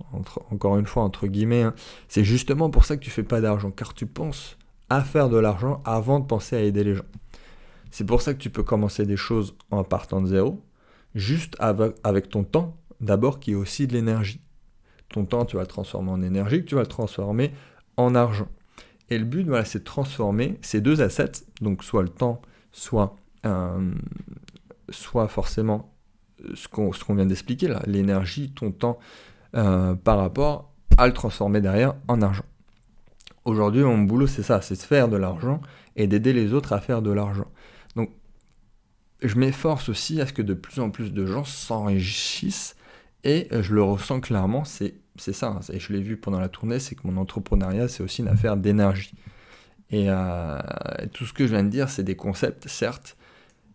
encore 0.51 0.77
une 0.77 0.86
fois, 0.86 1.04
entre 1.04 1.27
guillemets, 1.27 1.63
hein, 1.63 1.74
c'est 2.08 2.24
justement 2.24 2.70
pour 2.70 2.86
ça 2.86 2.98
que 2.98 3.04
tu 3.04 3.10
fais 3.10 3.24
pas 3.24 3.42
d'argent, 3.42 3.72
car 3.72 3.94
tu 3.94 4.06
penses 4.06 4.58
à 4.89 5.01
faire 5.01 5.30
de 5.30 5.38
l'argent 5.38 5.82
avant 5.86 6.20
de 6.20 6.25
penser 6.25 6.56
à 6.56 6.62
aider 6.62 6.84
les 6.84 6.96
gens. 6.96 7.06
C'est 7.89 8.06
pour 8.06 8.22
ça 8.22 8.34
que 8.34 8.39
tu 8.39 8.50
peux 8.50 8.63
commencer 8.63 9.06
des 9.06 9.18
choses 9.18 9.56
en 9.72 9.84
partant 9.84 10.22
de 10.22 10.27
zéro, 10.27 10.63
juste 11.16 11.56
avec, 11.60 11.96
avec 12.04 12.30
ton 12.30 12.44
temps, 12.44 12.77
d'abord, 13.01 13.39
qui 13.39 13.51
est 13.51 13.56
aussi 13.56 13.88
de 13.88 13.94
l'énergie. 13.94 14.42
Ton 15.10 15.26
temps, 15.26 15.46
tu 15.46 15.56
vas 15.56 15.64
le 15.64 15.68
transformer 15.68 16.12
en 16.12 16.22
énergie, 16.22 16.66
tu 16.66 16.76
vas 16.76 16.82
le 16.82 16.88
transformer 16.88 17.52
en 17.96 18.16
argent. 18.16 18.48
Et 19.10 19.18
le 19.18 19.26
but, 19.26 19.48
voilà, 19.48 19.66
c'est 19.66 19.80
de 19.80 19.84
transformer 19.84 20.58
ces 20.62 20.82
deux 20.82 21.02
assets, 21.02 21.44
donc 21.62 21.84
soit 21.84 22.04
le 22.04 22.10
temps, 22.10 22.42
soit, 22.72 23.16
euh, 23.46 23.94
soit 24.90 25.28
forcément 25.28 25.94
ce 26.54 26.68
qu'on 26.68 27.16
vient 27.16 27.26
d'expliquer 27.26 27.68
là, 27.68 27.82
l'énergie, 27.86 28.52
ton 28.52 28.72
temps, 28.72 29.00
euh, 29.56 29.96
par 29.96 30.18
rapport 30.18 30.74
à 30.98 31.08
le 31.08 31.14
transformer 31.14 31.62
derrière 31.62 31.96
en 32.08 32.22
argent. 32.22 32.44
Aujourd'hui, 33.46 33.84
mon 33.84 34.00
boulot, 34.00 34.28
c'est 34.28 34.44
ça, 34.44 34.62
c'est 34.62 34.76
de 34.76 34.82
faire 34.82 35.08
de 35.08 35.18
l'argent 35.18 35.62
et 35.96 36.08
d'aider 36.08 36.34
les 36.34 36.54
autres 36.54 36.74
à 36.74 36.82
faire 36.82 37.02
de 37.02 37.12
l'argent. 37.12 37.48
Donc, 37.96 38.12
je 39.22 39.36
m'efforce 39.36 39.90
aussi 39.90 40.22
à 40.22 40.28
ce 40.28 40.34
que 40.34 40.42
de 40.42 40.54
plus 40.54 40.80
en 40.80 40.90
plus 40.90 41.14
de 41.14 41.26
gens 41.26 41.44
s'enrichissent 41.44 42.76
et 43.24 43.48
je 43.52 43.74
le 43.74 43.84
ressens 43.84 44.22
clairement, 44.22 44.64
c'est 44.66 44.94
ça, 45.18 45.48
hein, 45.48 45.60
et 45.72 45.80
je 45.80 45.94
l'ai 45.94 46.02
vu 46.02 46.18
pendant 46.18 46.40
la 46.40 46.50
tournée, 46.50 46.80
c'est 46.80 46.96
que 46.96 47.06
mon 47.06 47.18
entrepreneuriat, 47.18 47.88
c'est 47.88 48.04
aussi 48.04 48.22
une 48.22 48.28
affaire 48.28 48.58
d'énergie. 48.58 49.14
Et 49.90 50.06
euh, 50.10 50.60
tout 51.14 51.26
ce 51.26 51.34
que 51.34 51.48
je 51.48 51.54
viens 51.54 51.64
de 51.64 51.70
dire, 51.70 51.90
c'est 51.90 52.04
des 52.04 52.16
concepts, 52.16 52.68
certes, 52.68 53.18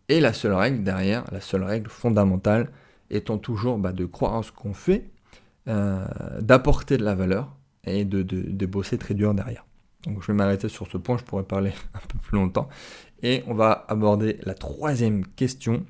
et 0.09 0.21
la 0.21 0.33
seule 0.33 0.53
règle 0.53 0.85
derrière, 0.85 1.25
la 1.33 1.41
seule 1.41 1.63
règle 1.63 1.89
fondamentale, 1.89 2.71
étant 3.11 3.39
toujours 3.39 3.79
bah, 3.79 3.93
de 3.93 4.05
croire 4.05 4.35
en 4.35 4.43
ce 4.43 4.53
qu'on 4.53 4.75
fait, 4.75 5.11
euh, 5.69 6.05
d'apporter 6.41 6.97
de 6.97 7.05
la 7.05 7.15
valeur 7.15 7.55
et 7.85 8.05
de, 8.05 8.23
de, 8.23 8.67
bosser 8.67 8.99
très 8.99 9.15
dur 9.15 9.35
derrière. 9.35 9.65
Donc 10.05 10.21
je 10.21 10.27
vais 10.27 10.33
m'arrêter 10.33 10.69
sur 10.69 10.87
ce 10.89 10.99
point, 10.99 11.19
je 11.19 11.25
pourrais 11.25 11.45
parler 11.45 11.73
un 11.95 12.01
peu 12.09 12.19
plus 12.19 12.37
longtemps. 12.37 12.69
Et 13.23 13.45
on 13.47 13.55
va 13.55 13.85
aborder 13.89 14.39
la 14.43 14.55
troisième 14.55 15.25
question. 15.25 15.85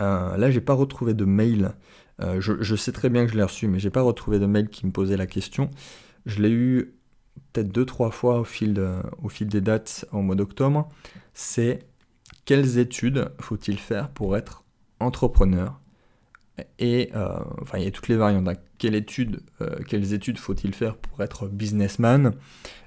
Euh, 0.00 0.36
là, 0.36 0.50
j'ai 0.50 0.60
pas 0.60 0.72
retrouvé 0.72 1.14
de 1.14 1.24
mail. 1.24 1.72
Euh, 2.20 2.40
je, 2.40 2.74
sais 2.74 2.92
très 2.92 3.10
bien 3.10 3.24
que 3.26 3.32
je 3.32 3.36
l'ai 3.36 3.42
reçu, 3.42 3.68
mais 3.68 3.78
j'ai 3.78 3.90
pas 3.90 4.02
retrouvé 4.02 4.38
de 4.38 4.46
mail 4.46 4.68
qui 4.68 4.86
me 4.86 4.92
posait 4.92 5.16
la 5.16 5.26
question. 5.26 5.70
Je 6.26 6.42
l'ai 6.42 6.50
eu 6.50 6.94
peut-être 7.52 7.68
deux, 7.68 7.86
trois 7.86 8.10
fois 8.10 8.40
au 8.40 8.44
fil, 8.44 8.82
au 9.22 9.28
fil 9.28 9.48
des 9.48 9.60
dates 9.60 10.04
au 10.12 10.20
mois 10.22 10.34
d'octobre. 10.34 10.88
C'est 11.32 11.80
quelles 12.44 12.78
études 12.78 13.30
faut-il 13.40 13.78
faire 13.78 14.08
pour 14.08 14.36
être 14.36 14.64
entrepreneur? 15.00 15.80
Et 16.80 17.10
euh, 17.14 17.38
enfin 17.62 17.78
il 17.78 17.84
y 17.84 17.86
a 17.86 17.90
toutes 17.92 18.08
les 18.08 18.16
variantes. 18.16 18.48
Hein. 18.48 18.54
Quelle 18.78 18.96
euh, 18.96 19.78
quelles 19.86 20.12
études 20.12 20.38
faut-il 20.38 20.74
faire 20.74 20.96
pour 20.96 21.22
être 21.22 21.46
businessman? 21.46 22.32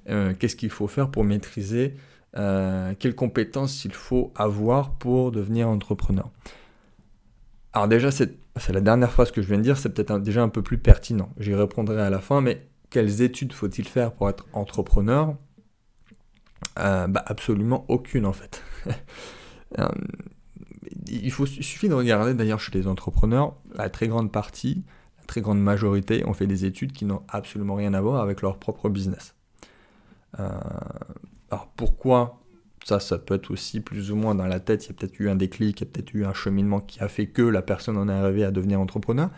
Qu'est-ce 0.06 0.56
qu'il 0.58 0.72
faut 0.72 0.88
faire 0.88 1.10
pour 1.10 1.24
maîtriser 1.24 1.96
Quelles 2.34 3.16
compétences 3.16 3.86
il 3.86 3.94
faut 3.94 4.34
avoir 4.36 4.96
pour 4.96 5.32
devenir 5.32 5.70
entrepreneur? 5.70 6.30
Alors 7.72 7.88
déjà 7.88 8.12
c'est 8.58 8.74
la 8.74 8.82
dernière 8.82 9.12
phrase 9.12 9.32
que 9.32 9.42
je 9.42 9.48
viens 9.48 9.58
de 9.58 9.64
dire, 9.64 9.78
c'est 9.78 9.90
peut-être 9.90 10.20
déjà 10.20 10.44
un 10.44 10.50
peu 10.50 10.62
plus 10.62 10.78
pertinent. 10.78 11.30
J'y 11.38 11.56
répondrai 11.56 12.02
à 12.02 12.10
la 12.10 12.20
fin, 12.20 12.42
mais 12.42 12.68
quelles 12.90 13.22
études 13.22 13.54
faut-il 13.54 13.88
faire 13.88 14.12
pour 14.12 14.30
être 14.30 14.46
entrepreneur? 14.54 15.36
Bah, 16.76 17.24
absolument 17.26 17.86
aucune 17.88 18.26
en 18.26 18.34
fait. 18.34 18.64
Euh, 19.80 19.88
il, 21.08 21.32
suffit 21.32 21.88
de 21.88 21.94
regarder 21.94 22.34
d'ailleurs 22.34 22.60
chez 22.60 22.74
les 22.74 22.88
entrepreneurs, 22.88 23.56
la 23.74 23.90
très 23.90 24.10
grande 24.10 24.30
partie, 24.30 24.84
la 25.18 25.24
très 25.26 25.40
grande 25.40 25.62
majorité 25.62 26.26
ont 26.26 26.34
fait 26.34 26.46
des 26.46 26.66
études 26.66 26.92
qui 26.92 27.06
n'ont 27.06 27.24
absolument 27.30 27.76
rien 27.76 27.94
à 27.94 28.02
voir 28.02 28.22
avec 28.22 28.42
leur 28.42 28.58
propre 28.58 28.90
business. 28.90 29.34
Euh, 30.42 30.50
alors 31.50 31.68
pourquoi 31.78 32.41
ça, 32.84 33.00
ça 33.00 33.20
peut 33.20 33.36
être 33.36 33.52
aussi 33.52 33.80
plus 33.80 34.12
ou 34.12 34.16
moins 34.16 34.36
dans 34.36 34.48
la 34.48 34.60
tête, 34.60 34.86
il 34.86 34.90
y 34.90 34.92
a 34.92 34.94
peut-être 34.96 35.20
eu 35.20 35.30
un 35.30 35.36
déclic, 35.36 35.82
il 35.82 35.86
y 35.86 35.88
a 35.88 35.92
peut-être 35.92 36.14
eu 36.14 36.26
un 36.26 36.34
cheminement 36.34 36.80
qui 36.80 37.00
a 37.00 37.08
fait 37.08 37.28
que 37.28 37.42
la 37.42 37.62
personne 37.62 37.98
en 37.98 38.10
est 38.10 38.14
arrivée 38.14 38.44
à 38.44 38.52
devenir 38.52 38.80
entrepreneur. 38.80 39.30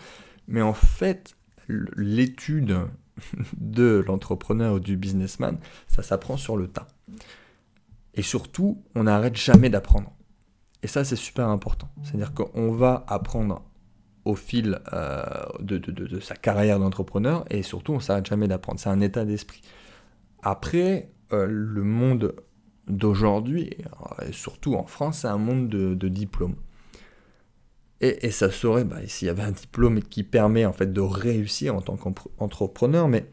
Mais 0.48 0.62
en 0.62 0.74
fait, 0.74 1.36
l'étude 1.68 2.78
de 3.58 4.04
l'entrepreneur 4.08 4.76
ou 4.76 4.80
du 4.80 4.98
businessman, 4.98 5.58
ça 5.88 6.04
s'apprend 6.04 6.38
sur 6.38 6.58
le 6.58 6.68
tas. 6.68 6.88
Et 8.16 8.22
surtout, 8.22 8.84
on 8.96 9.04
n'arrête 9.04 9.36
jamais 9.36 9.70
d'apprendre. 9.70 10.12
Et 10.84 10.88
ça, 10.88 11.04
c'est 11.04 11.16
super 11.16 11.50
important. 11.50 11.90
C'est-à-dire 12.04 12.34
qu'on 12.34 12.72
va 12.72 13.06
apprendre 13.08 13.64
au 14.26 14.36
fil 14.36 14.80
euh, 14.94 15.24
de, 15.60 16.20
sa 16.20 16.36
carrière 16.36 16.80
d'entrepreneur 16.80 17.46
et 17.50 17.64
surtout, 17.64 17.94
on 17.94 18.00
s'arrête 18.00 18.26
jamais 18.26 18.48
d'apprendre. 18.48 18.80
C'est 18.80 18.90
un 18.90 19.02
état 19.02 19.26
d'esprit. 19.26 19.62
Après, 20.42 21.12
euh, 21.32 21.48
le 21.50 21.84
monde 21.84 22.36
d'aujourd'hui, 22.88 23.70
et 24.28 24.32
surtout 24.32 24.76
en 24.76 24.86
France, 24.86 25.20
c'est 25.20 25.28
un 25.28 25.38
monde 25.38 25.70
de, 25.70 26.08
diplômes. 26.08 26.56
Et, 28.02 28.32
ça 28.32 28.52
serait, 28.52 28.84
bah, 28.84 28.98
s'il 29.08 29.28
y 29.28 29.30
avait 29.30 29.44
un 29.44 29.52
diplôme 29.52 30.02
qui 30.02 30.24
permet 30.24 30.66
en 30.66 30.74
fait 30.74 30.92
de 30.92 31.00
réussir 31.00 31.76
en 31.76 31.82
tant 31.82 31.96
qu'entrepreneur, 31.96 33.08
mais 33.08 33.30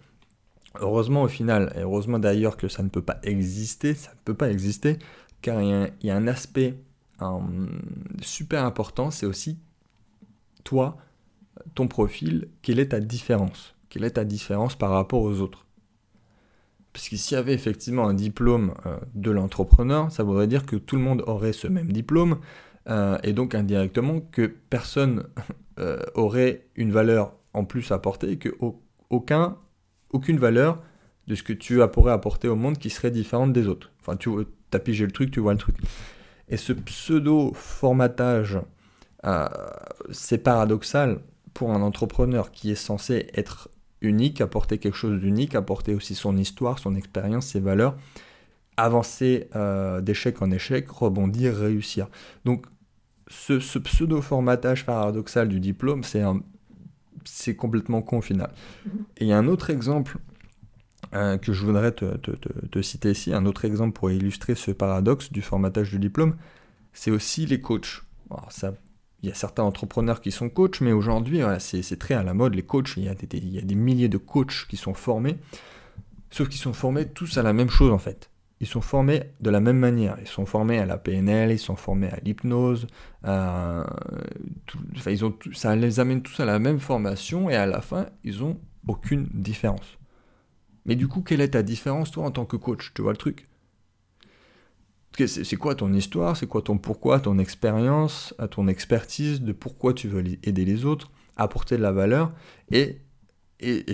heureusement 0.79 1.23
au 1.23 1.29
final, 1.29 1.73
et 1.77 1.81
heureusement 1.81 2.21
d'ailleurs 2.21 2.57
que 2.57 2.69
ça 2.69 2.85
ne 2.85 2.89
peut 2.89 3.03
pas 3.03 3.19
exister, 3.25 3.95
ça 3.95 4.13
ne 4.13 4.21
peut 4.25 4.35
pas 4.35 4.51
exister, 4.51 4.99
car 5.43 5.61
il 5.61 5.91
y 6.03 6.11
a 6.11 6.17
un 6.17 6.29
aspect 6.29 6.77
super 8.23 8.65
important, 8.65 9.11
c'est 9.11 9.27
aussi 9.27 9.59
toi, 10.65 10.97
ton 11.75 11.89
profil, 11.89 12.49
quelle 12.63 12.79
est 12.79 12.91
ta 12.91 13.01
différence? 13.01 13.75
Quelle 13.89 14.05
est 14.05 14.13
ta 14.13 14.25
différence 14.25 14.77
par 14.77 14.91
rapport 14.91 15.23
aux 15.23 15.41
autres? 15.41 15.67
Parce 16.93 17.09
que 17.09 17.17
s'il 17.17 17.37
y 17.37 17.39
avait 17.39 17.55
effectivement 17.55 18.09
un 18.09 18.15
diplôme 18.15 18.75
euh, 18.87 18.99
de 19.15 19.31
l'entrepreneur, 19.31 20.11
ça 20.11 20.23
voudrait 20.23 20.47
dire 20.47 20.67
que 20.67 20.77
tout 20.77 20.97
le 20.97 21.03
monde 21.03 21.23
aurait 21.27 21.53
ce 21.53 21.69
même 21.69 21.93
diplôme, 21.93 22.39
euh, 22.89 23.19
et 23.23 23.33
donc 23.33 23.55
indirectement 23.55 24.21
que 24.21 24.53
personne 24.71 25.25
euh, 25.79 26.01
aurait 26.15 26.67
une 26.77 26.91
valeur 26.91 27.35
en 27.55 27.65
plus 27.65 27.93
à 27.93 27.97
apporter, 27.97 28.33
et 28.33 28.37
que 28.39 28.51
aucun, 29.11 29.57
aucune 30.13 30.39
valeur 30.39 30.83
de 31.27 31.35
ce 31.35 31.43
que 31.43 31.53
tu 31.53 31.81
pourrais 31.93 32.13
apporter 32.13 32.49
au 32.49 32.57
monde 32.57 32.79
qui 32.79 32.91
serait 32.91 33.11
différente 33.11 33.53
des 33.53 33.69
autres. 33.69 33.93
Enfin, 34.01 34.17
tu 34.17 34.31
as 34.73 34.79
pigé 34.79 35.05
le 35.07 35.13
truc, 35.13 35.31
tu 35.31 35.41
vois 35.41 35.53
le 35.53 35.59
truc. 35.59 35.77
Et 36.49 36.57
ce 36.57 36.73
pseudo-formatage, 36.73 38.59
euh, 39.25 39.49
c'est 40.11 40.39
paradoxal 40.39 41.21
pour 41.55 41.71
un 41.73 41.83
entrepreneur 41.83 42.51
qui 42.51 42.73
est 42.73 42.77
censé 42.77 43.29
être 43.35 43.69
unique, 44.03 44.41
apporter 44.41 44.79
quelque 44.79 44.97
chose 44.97 45.21
d'unique, 45.21 45.55
apporter 45.55 45.95
aussi 45.95 46.15
son 46.15 46.37
histoire, 46.37 46.79
son 46.79 46.95
expérience, 46.95 47.47
ses 47.47 47.61
valeurs, 47.61 47.97
avancer 48.77 49.49
euh, 49.57 50.01
d'échec 50.01 50.41
en 50.43 50.51
échec, 50.51 50.89
rebondir, 50.91 51.55
réussir. 51.55 52.09
Donc 52.45 52.67
ce, 53.29 53.79
pseudo-formatage 53.79 54.87
paradoxal 54.87 55.49
du 55.49 55.61
diplôme, 55.61 56.05
c'est 56.05 56.23
c'est 57.25 57.55
complètement 57.55 58.01
con 58.01 58.19
au 58.19 58.23
final. 58.23 58.51
Mm-hmm. 58.51 58.91
Et 59.19 59.25
il 59.25 59.27
y 59.27 59.33
a 59.33 59.39
un 59.39 59.47
autre 59.47 59.69
exemple 59.69 60.17
euh, 61.13 61.39
que 61.39 61.53
je 61.53 61.65
voudrais 61.65 61.93
te, 61.93 62.83
citer 62.83 63.11
ici, 63.11 63.35
un 63.35 63.45
autre 63.45 63.65
exemple 63.65 63.93
pour 63.93 64.11
illustrer 64.11 64.55
ce 64.55 64.71
paradoxe 64.71 65.33
du 65.33 65.43
formatage 65.43 65.91
du 65.91 65.99
diplôme, 65.99 66.37
c'est 66.93 67.11
aussi 67.11 67.47
les 67.47 67.61
coachs. 67.61 68.03
Il 69.23 69.29
y 69.29 69.33
a 69.33 69.35
certains 69.35 69.63
entrepreneurs 69.63 70.21
qui 70.21 70.31
sont 70.31 70.49
coachs, 70.49 70.81
mais 70.81 70.93
aujourd'hui, 70.93 71.41
c'est 71.59 71.99
très 71.99 72.15
à 72.15 72.23
la 72.23 72.35
mode, 72.35 72.55
les 72.55 72.63
coachs, 72.63 72.95
il 72.97 73.05
y, 73.05 73.09
a 73.09 73.15
des, 73.15 73.75
milliers 73.75 74.09
de 74.09 74.19
coachs 74.19 74.67
qui 74.69 74.77
sont 74.77 74.95
formés, 74.95 75.37
sauf 76.31 76.49
qu'ils 76.49 76.61
sont 76.61 76.73
formés 76.73 77.07
tous 77.07 77.37
à 77.37 77.43
la 77.43 77.53
même 77.53 77.69
chose 77.69 77.93
en 77.93 77.99
fait. 77.99 78.31
Ils 78.63 78.67
sont 78.67 78.83
formés 78.83 79.23
de 79.41 79.49
la 79.49 79.61
même 79.61 79.79
manière. 79.79 80.19
Ils 80.21 80.29
sont 80.29 80.45
formés 80.45 80.79
à 80.79 80.85
la 80.85 80.99
PNL, 80.99 81.51
ils 81.51 81.59
sont 81.59 81.77
formés 81.77 82.09
à 82.09 82.19
l'hypnose. 82.23 82.87
ils 83.25 85.25
ont 85.25 85.35
ça 85.55 85.77
les 85.77 85.99
amène 85.99 86.23
tous 86.23 86.41
à 86.41 86.45
la 86.45 86.59
même 86.59 86.79
formation 86.79 87.49
et 87.49 87.57
à 87.57 87.65
la 87.65 87.81
fin, 87.81 88.07
ils 88.23 88.45
ont 88.45 88.61
aucune 88.87 89.29
différence. 89.33 89.99
Mais 90.85 90.95
du 90.95 91.09
coup, 91.09 91.23
quelle 91.23 91.41
est 91.41 91.51
ta 91.51 91.63
différence, 91.63 92.11
toi, 92.11 92.25
en 92.25 92.31
tant 92.31 92.45
que 92.45 92.57
coach? 92.57 92.93
Tu 92.95 93.03
vois 93.03 93.13
le 93.13 93.19
truc? 93.19 93.47
C'est 95.17 95.57
quoi 95.57 95.75
ton 95.75 95.93
histoire 95.93 96.37
C'est 96.37 96.47
quoi 96.47 96.63
ton 96.63 96.79
pourquoi, 96.79 97.21
ton 97.21 97.39
expérience, 97.39 98.35
ton 98.51 98.69
expertise 98.69 99.43
de 99.43 99.53
pourquoi 99.53 99.93
tu 99.93 100.09
veux 100.09 100.25
aider 100.43 100.65
les 100.65 100.85
autres, 100.85 101.11
apporter 101.37 101.77
de 101.77 101.83
la 101.83 101.93
valeur 101.93 102.33
et, 102.71 102.99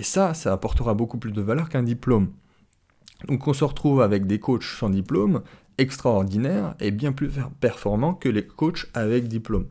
ça, 0.01 0.33
ça 0.33 0.53
apportera 0.53 0.93
beaucoup 0.93 1.17
plus 1.17 1.33
de 1.33 1.41
valeur 1.41 1.67
qu'un 1.67 1.83
diplôme. 1.83 2.31
Donc 3.27 3.47
on 3.47 3.53
se 3.53 3.65
retrouve 3.65 4.01
avec 4.01 4.25
des 4.25 4.39
coachs 4.39 4.63
sans 4.63 4.89
diplôme 4.89 5.41
extraordinaires 5.77 6.75
et 6.79 6.91
bien 6.91 7.11
plus 7.11 7.29
performants 7.59 8.13
que 8.13 8.29
les 8.29 8.45
coachs 8.45 8.87
avec 8.93 9.27
diplôme. 9.27 9.67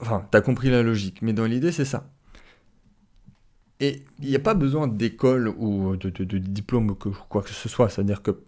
Enfin, 0.00 0.26
t'as 0.30 0.40
compris 0.40 0.70
la 0.70 0.82
logique, 0.82 1.22
mais 1.22 1.32
dans 1.32 1.44
l'idée, 1.44 1.70
c'est 1.70 1.84
ça. 1.84 2.10
Et 3.80 4.02
il 4.20 4.28
n'y 4.28 4.36
a 4.36 4.40
pas 4.40 4.54
besoin 4.54 4.88
d'école 4.88 5.48
ou 5.48 5.96
de, 5.96 6.38
diplôme 6.38 6.90
ou 6.90 6.94
quoi 6.94 7.42
que 7.42 7.50
ce 7.50 7.68
soit. 7.68 7.88
C'est-à-dire 7.88 8.22
que 8.22 8.42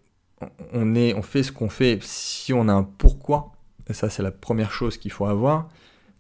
on, 0.73 0.95
est, 0.95 1.15
on 1.15 1.23
fait 1.23 1.43
ce 1.43 1.53
qu'on 1.53 1.69
fait 1.69 1.99
si 2.03 2.53
on 2.53 2.69
a 2.69 2.73
un 2.73 2.83
pourquoi. 2.83 3.53
Et 3.89 3.93
ça, 3.93 4.11
c'est 4.11 4.23
la 4.23 4.33
première 4.33 4.73
chose 4.73 4.99
qu'il 4.99 5.13
faut 5.13 5.27
avoir. 5.27 5.69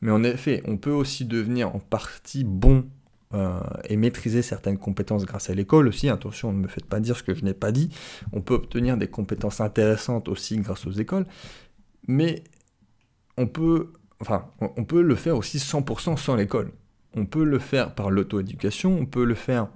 Mais 0.01 0.11
en 0.11 0.23
effet, 0.25 0.63
on 0.67 0.77
peut 0.77 0.91
aussi 0.91 1.25
devenir 1.25 1.75
en 1.75 1.79
partie 1.79 2.45
bon 2.45 2.87
euh, 3.35 3.59
et 3.89 3.97
maîtriser 3.97 4.43
certaines 4.43 4.79
compétences 4.79 5.25
grâce 5.25 5.51
à 5.51 5.55
l'école 5.55 5.89
aussi. 5.89 6.09
Attention, 6.09 6.53
ne 6.53 6.59
me 6.59 6.69
faites 6.69 6.87
pas 6.87 7.01
dire 7.01 7.17
ce 7.17 7.23
que 7.23 7.35
je 7.35 7.45
n'ai 7.45 7.55
pas 7.55 7.73
dit. 7.73 7.91
On 8.33 8.41
peut 8.41 8.55
obtenir 8.55 8.97
des 8.97 9.09
compétences 9.09 9.61
intéressantes 9.61 10.29
aussi 10.29 10.59
grâce 10.59 10.87
aux 10.87 10.93
écoles. 10.93 11.27
Mais 12.07 12.45
on 13.37 13.47
peut, 13.47 13.93
enfin, 14.21 14.47
on 14.61 14.85
peut 14.85 15.03
le 15.03 15.17
faire 15.17 15.37
aussi 15.37 15.59
100% 15.59 16.17
sans 16.17 16.37
l'école. 16.37 16.71
On 17.15 17.27
peut 17.27 17.45
le 17.45 17.59
faire 17.59 17.95
par 17.95 18.11
l'auto-éducation, 18.11 18.97
on 18.97 19.07
peut 19.07 19.25
le 19.25 19.35
faire 19.35 19.69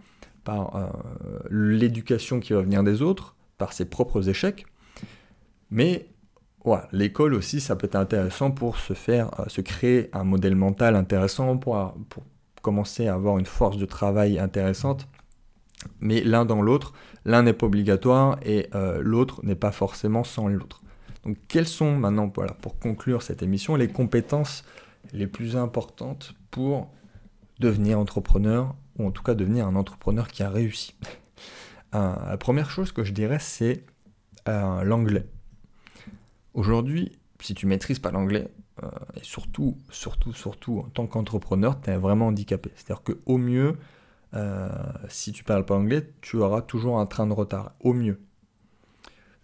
par 0.45 0.77
euh, 0.77 0.89
l'éducation 1.51 2.39
qui 2.39 2.53
va 2.53 2.61
venir 2.61 2.83
des 2.83 3.03
autres, 3.03 3.35
par 3.61 3.75
ses 3.75 3.85
propres 3.85 4.29
échecs. 4.31 4.67
Mais 5.71 6.09
l'école 6.93 7.35
aussi, 7.35 7.61
ça 7.61 7.77
peut 7.77 7.87
être 7.87 7.97
intéressant 7.97 8.51
pour 8.51 8.79
se 8.79 8.95
faire, 8.95 9.39
euh, 9.39 9.45
se 9.49 9.61
créer 9.61 10.09
un 10.15 10.25
modèle 10.25 10.57
mental 10.57 10.97
intéressant, 10.97 11.59
pour, 11.59 11.95
pour 12.09 12.25
commencer 12.63 13.07
à 13.07 13.15
avoir 13.15 13.39
une 13.39 13.47
force 13.47 13.77
de 13.77 13.85
travail 13.85 14.39
intéressante. 14.39 15.07
Mais 16.01 16.23
l'un 16.23 16.45
dans 16.47 16.63
l'autre, 16.63 16.95
l'un 17.25 17.43
n'est 17.43 17.53
pas 17.53 17.67
obligatoire 17.67 18.39
et 18.43 18.69
euh, 18.75 19.01
l'autre 19.03 19.45
n'est 19.45 19.55
pas 19.55 19.73
forcément 19.73 20.25
sans 20.25 20.49
l'autre. 20.49 20.83
Donc 21.25 21.37
quelles 21.49 21.69
sont 21.69 21.97
maintenant, 21.97 22.31
pour 22.31 22.79
conclure 22.79 23.21
cette 23.23 23.43
émission, 23.43 23.77
les 23.77 23.89
compétences 23.89 24.65
les 25.13 25.27
plus 25.27 25.57
importantes 25.57 26.35
pour 26.51 26.91
devenir 27.59 27.99
entrepreneur, 27.99 28.75
ou 28.99 29.07
en 29.07 29.11
tout 29.11 29.23
cas 29.23 29.35
devenir 29.35 29.67
un 29.67 29.77
entrepreneur 29.77 30.29
qui 30.29 30.43
a 30.43 30.49
réussi? 30.49 30.95
Euh, 31.95 32.15
La 32.27 32.37
première 32.37 32.71
chose 32.71 32.93
que 32.93 33.05
je 33.05 33.13
dirais, 33.13 33.39
c'est 33.41 33.85
euh, 34.49 34.83
l'anglais. 34.83 35.27
Aujourd'hui, 36.55 37.19
si 37.41 37.55
tu 37.55 37.67
maîtrises 37.67 37.99
pas 37.99 38.11
l'anglais, 38.11 38.49
euh, 38.83 38.89
et 39.17 39.25
surtout, 39.25 39.77
surtout, 39.91 40.33
surtout 40.33 40.81
en 40.81 40.89
tant 40.89 41.07
qu'entrepreneur, 41.07 41.81
tu 41.81 41.91
es 41.91 41.97
vraiment 41.97 42.29
handicapé. 42.29 42.71
C'est-à-dire 42.75 43.03
qu'au 43.03 43.39
mieux, 43.39 43.77
si 45.09 45.33
tu 45.33 45.43
parles 45.43 45.67
pas 45.67 45.75
anglais, 45.75 46.13
tu 46.21 46.37
auras 46.37 46.63
toujours 46.63 47.01
un 47.01 47.07
train 47.07 47.27
de 47.27 47.33
retard. 47.33 47.73
Au 47.81 47.93
mieux. 47.93 48.21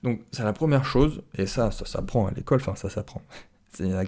Donc 0.03 0.21
c'est 0.31 0.45
la 0.45 0.53
première 0.53 0.85
chose, 0.85 1.23
et 1.35 1.47
ça, 1.47 1.71
ça 1.71 1.85
s'apprend 1.85 2.27
à 2.27 2.31
l'école, 2.31 2.61
enfin 2.61 2.77
ça 2.77 2.89
s'apprend. 2.89 3.23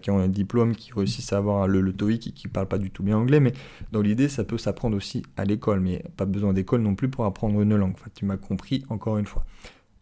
Qui 0.02 0.10
ont 0.10 0.18
un 0.18 0.28
diplôme, 0.28 0.74
qui 0.74 0.92
réussissent 0.92 1.32
à 1.32 1.38
avoir 1.38 1.68
le, 1.68 1.80
le 1.80 1.92
TOEIC 1.92 2.28
et 2.28 2.32
qui 2.32 2.46
ne 2.46 2.52
parlent 2.52 2.68
pas 2.68 2.78
du 2.78 2.90
tout 2.90 3.02
bien 3.02 3.18
anglais, 3.18 3.40
mais 3.40 3.52
dans 3.92 4.00
l'idée, 4.00 4.28
ça 4.28 4.44
peut 4.44 4.58
s'apprendre 4.58 4.96
aussi 4.96 5.22
à 5.36 5.44
l'école, 5.44 5.80
mais 5.80 6.04
pas 6.16 6.24
besoin 6.24 6.52
d'école 6.52 6.82
non 6.82 6.94
plus 6.94 7.08
pour 7.08 7.24
apprendre 7.24 7.60
une 7.60 7.76
langue. 7.76 7.92
Enfin, 7.94 8.10
tu 8.14 8.24
m'as 8.24 8.36
compris 8.36 8.84
encore 8.88 9.18
une 9.18 9.26
fois. 9.26 9.44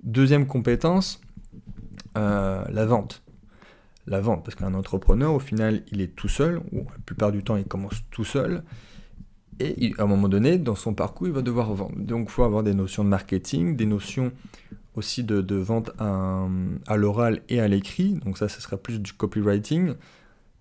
Deuxième 0.03 0.47
compétence, 0.47 1.21
euh, 2.17 2.65
la 2.69 2.87
vente. 2.87 3.23
La 4.07 4.21
vente, 4.21 4.45
parce 4.45 4.55
qu'un 4.55 4.75
entrepreneur, 4.75 5.35
au 5.35 5.41
final, 5.41 5.83
il 5.91 6.01
est 6.01 6.15
tout 6.15 6.29
seul, 6.29 6.59
ou 6.71 6.85
la 6.91 6.99
plupart 7.05 7.33
du 7.33 7.43
temps, 7.43 7.57
il 7.57 7.65
commence 7.65 8.05
tout 8.11 8.25
seul, 8.25 8.63
et 9.59 9.93
à 9.99 10.03
un 10.03 10.07
moment 10.07 10.29
donné, 10.29 10.59
dans 10.59 10.77
son 10.77 10.95
parcours, 10.95 11.27
il 11.27 11.33
va 11.33 11.43
devoir 11.43 11.73
vendre. 11.75 11.97
Donc, 11.97 12.29
il 12.29 12.31
faut 12.31 12.45
avoir 12.45 12.63
des 12.63 12.75
notions 12.75 13.03
de 13.03 13.09
marketing, 13.09 13.75
des 13.75 13.87
notions 13.87 14.31
aussi 14.97 15.25
de, 15.25 15.57
vente 15.57 15.91
à, 15.99 16.97
l'oral 16.97 17.43
et 17.49 17.61
à 17.61 17.69
l'écrit. 17.69 18.15
Donc 18.25 18.39
ça, 18.39 18.49
ce 18.49 18.61
sera 18.61 18.77
plus 18.77 19.01
du 19.01 19.13
copywriting. 19.13 19.95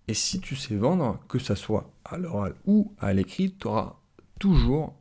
Et 0.07 0.13
si 0.13 0.39
tu 0.39 0.55
sais 0.55 0.75
vendre, 0.75 1.19
que 1.27 1.39
ce 1.39 1.55
soit 1.55 1.89
à 2.03 2.17
l'oral 2.17 2.53
ou 2.65 2.93
à 2.99 3.13
l'écrit, 3.13 3.55
tu 3.59 3.67
auras 3.67 3.95
toujours, 4.39 4.93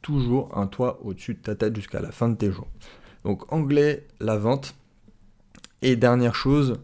toujours 0.00 0.56
un 0.56 0.66
toit 0.66 1.00
au-dessus 1.04 1.34
de 1.34 1.40
ta 1.40 1.54
tête 1.54 1.76
jusqu'à 1.76 2.00
la 2.00 2.12
fin 2.12 2.28
de 2.28 2.36
tes 2.36 2.50
jours. 2.50 2.68
Donc 3.24 3.52
anglais, 3.52 4.06
la 4.20 4.38
vente. 4.38 4.74
Et 5.82 5.94
dernière 5.94 6.34
chose, 6.34 6.80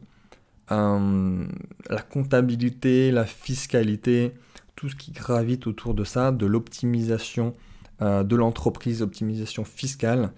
la 0.70 2.02
comptabilité, 2.10 3.10
la 3.10 3.24
fiscalité, 3.24 4.34
tout 4.76 4.88
ce 4.88 4.94
qui 4.94 5.10
gravite 5.10 5.66
autour 5.66 5.94
de 5.94 6.04
ça, 6.04 6.30
de 6.30 6.46
l'optimisation 6.46 7.54
euh, 8.02 8.24
de 8.24 8.34
l'entreprise, 8.34 9.02
optimisation 9.02 9.64
fiscale. 9.64 10.32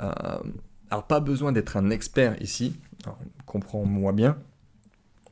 Euh, 0.00 0.10
alors 0.92 1.06
pas 1.06 1.20
besoin 1.20 1.52
d'être 1.52 1.78
un 1.78 1.88
expert 1.88 2.36
ici, 2.42 2.78
comprends-moi 3.46 4.12
bien, 4.12 4.36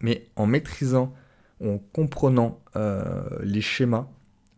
mais 0.00 0.26
en 0.34 0.46
maîtrisant, 0.46 1.12
en 1.62 1.76
comprenant 1.92 2.61
euh, 2.76 3.28
les 3.42 3.61
schémas, 3.61 4.08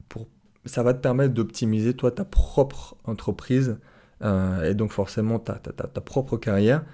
pour, 0.08 0.28
ça 0.64 0.84
va 0.84 0.94
te 0.94 1.00
permettre 1.00 1.34
d'optimiser 1.34 1.94
toi 1.94 2.12
ta 2.12 2.24
propre 2.24 2.96
entreprise 3.02 3.78
euh, 4.22 4.70
et 4.70 4.74
donc 4.74 4.92
forcément 4.92 5.40
ta, 5.40 5.54
propre 6.00 6.36
carrière 6.36 6.84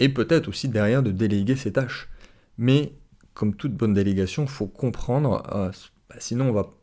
et 0.00 0.08
peut-être 0.08 0.48
aussi 0.48 0.68
derrière 0.68 1.04
de 1.04 1.12
déléguer 1.12 1.54
ses 1.54 1.72
tâches. 1.72 2.10
Mais 2.58 2.92
comme 3.32 3.54
toute 3.54 3.74
bonne 3.74 3.94
délégation, 3.94 4.42
il 4.42 4.48
faut 4.48 4.66
comprendre, 4.66 5.40
euh, 5.54 5.70
bah, 6.10 6.16
sinon 6.18 6.48
on 6.48 6.52
va, 6.52 6.74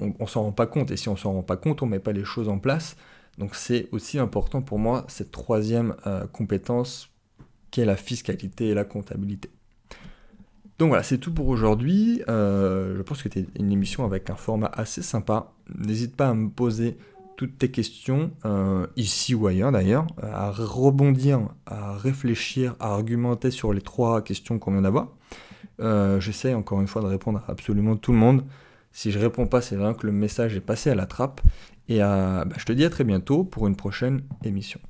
on, 0.00 0.14
on 0.18 0.26
s'en 0.26 0.44
rend 0.44 0.52
pas 0.52 0.66
compte 0.66 0.92
et 0.92 0.96
si 0.96 1.10
on 1.10 1.16
s'en 1.16 1.34
rend 1.34 1.42
pas 1.42 1.58
compte, 1.58 1.82
on 1.82 1.86
met 1.86 2.00
pas 2.00 2.12
les 2.12 2.24
choses 2.24 2.48
en 2.48 2.58
place 2.58 2.96
donc 3.38 3.54
c'est 3.54 3.88
aussi 3.92 4.18
important 4.18 4.62
pour 4.62 4.78
moi 4.78 5.04
cette 5.08 5.30
troisième 5.30 5.94
euh, 6.06 6.26
compétence 6.26 7.08
qui 7.70 7.80
est 7.80 7.84
la 7.86 7.96
fiscalité 7.96 8.68
et 8.68 8.74
la 8.74 8.84
comptabilité. 8.84 9.50
Donc 10.78 10.88
voilà, 10.88 11.02
c'est 11.02 11.18
tout 11.18 11.32
pour 11.32 11.48
aujourd'hui. 11.48 12.22
Euh, 12.28 12.96
je 12.96 13.02
pense 13.02 13.22
que 13.22 13.30
c'était 13.30 13.46
une 13.58 13.72
émission 13.72 14.04
avec 14.04 14.28
un 14.30 14.34
format 14.34 14.70
assez 14.74 15.00
sympa. 15.02 15.52
N'hésite 15.74 16.16
pas 16.16 16.28
à 16.28 16.34
me 16.34 16.50
poser 16.50 16.98
toutes 17.36 17.56
tes 17.56 17.70
questions, 17.70 18.30
euh, 18.44 18.86
ici 18.96 19.34
ou 19.34 19.46
ailleurs 19.46 19.72
d'ailleurs, 19.72 20.06
à 20.20 20.50
rebondir, 20.50 21.48
à 21.66 21.96
réfléchir, 21.96 22.76
à 22.78 22.92
argumenter 22.92 23.50
sur 23.50 23.72
les 23.72 23.80
trois 23.80 24.22
questions 24.22 24.58
qu'on 24.58 24.72
vient 24.72 24.82
d'avoir. 24.82 25.08
J'essaie 26.20 26.54
encore 26.54 26.80
une 26.80 26.86
fois 26.86 27.02
de 27.02 27.08
répondre 27.08 27.42
à 27.48 27.50
absolument 27.50 27.96
tout 27.96 28.12
le 28.12 28.18
monde. 28.18 28.44
Si 28.92 29.10
je 29.10 29.18
réponds 29.18 29.46
pas, 29.46 29.62
c'est 29.62 29.74
vraiment 29.74 29.94
que 29.94 30.06
le 30.06 30.12
message 30.12 30.54
est 30.54 30.60
passé 30.60 30.90
à 30.90 30.94
la 30.94 31.06
trappe. 31.06 31.40
Et 31.92 31.98
bah, 31.98 32.46
je 32.56 32.64
te 32.64 32.72
dis 32.72 32.86
à 32.86 32.90
très 32.90 33.04
bientôt 33.04 33.44
pour 33.44 33.66
une 33.66 33.76
prochaine 33.76 34.22
émission. 34.44 34.80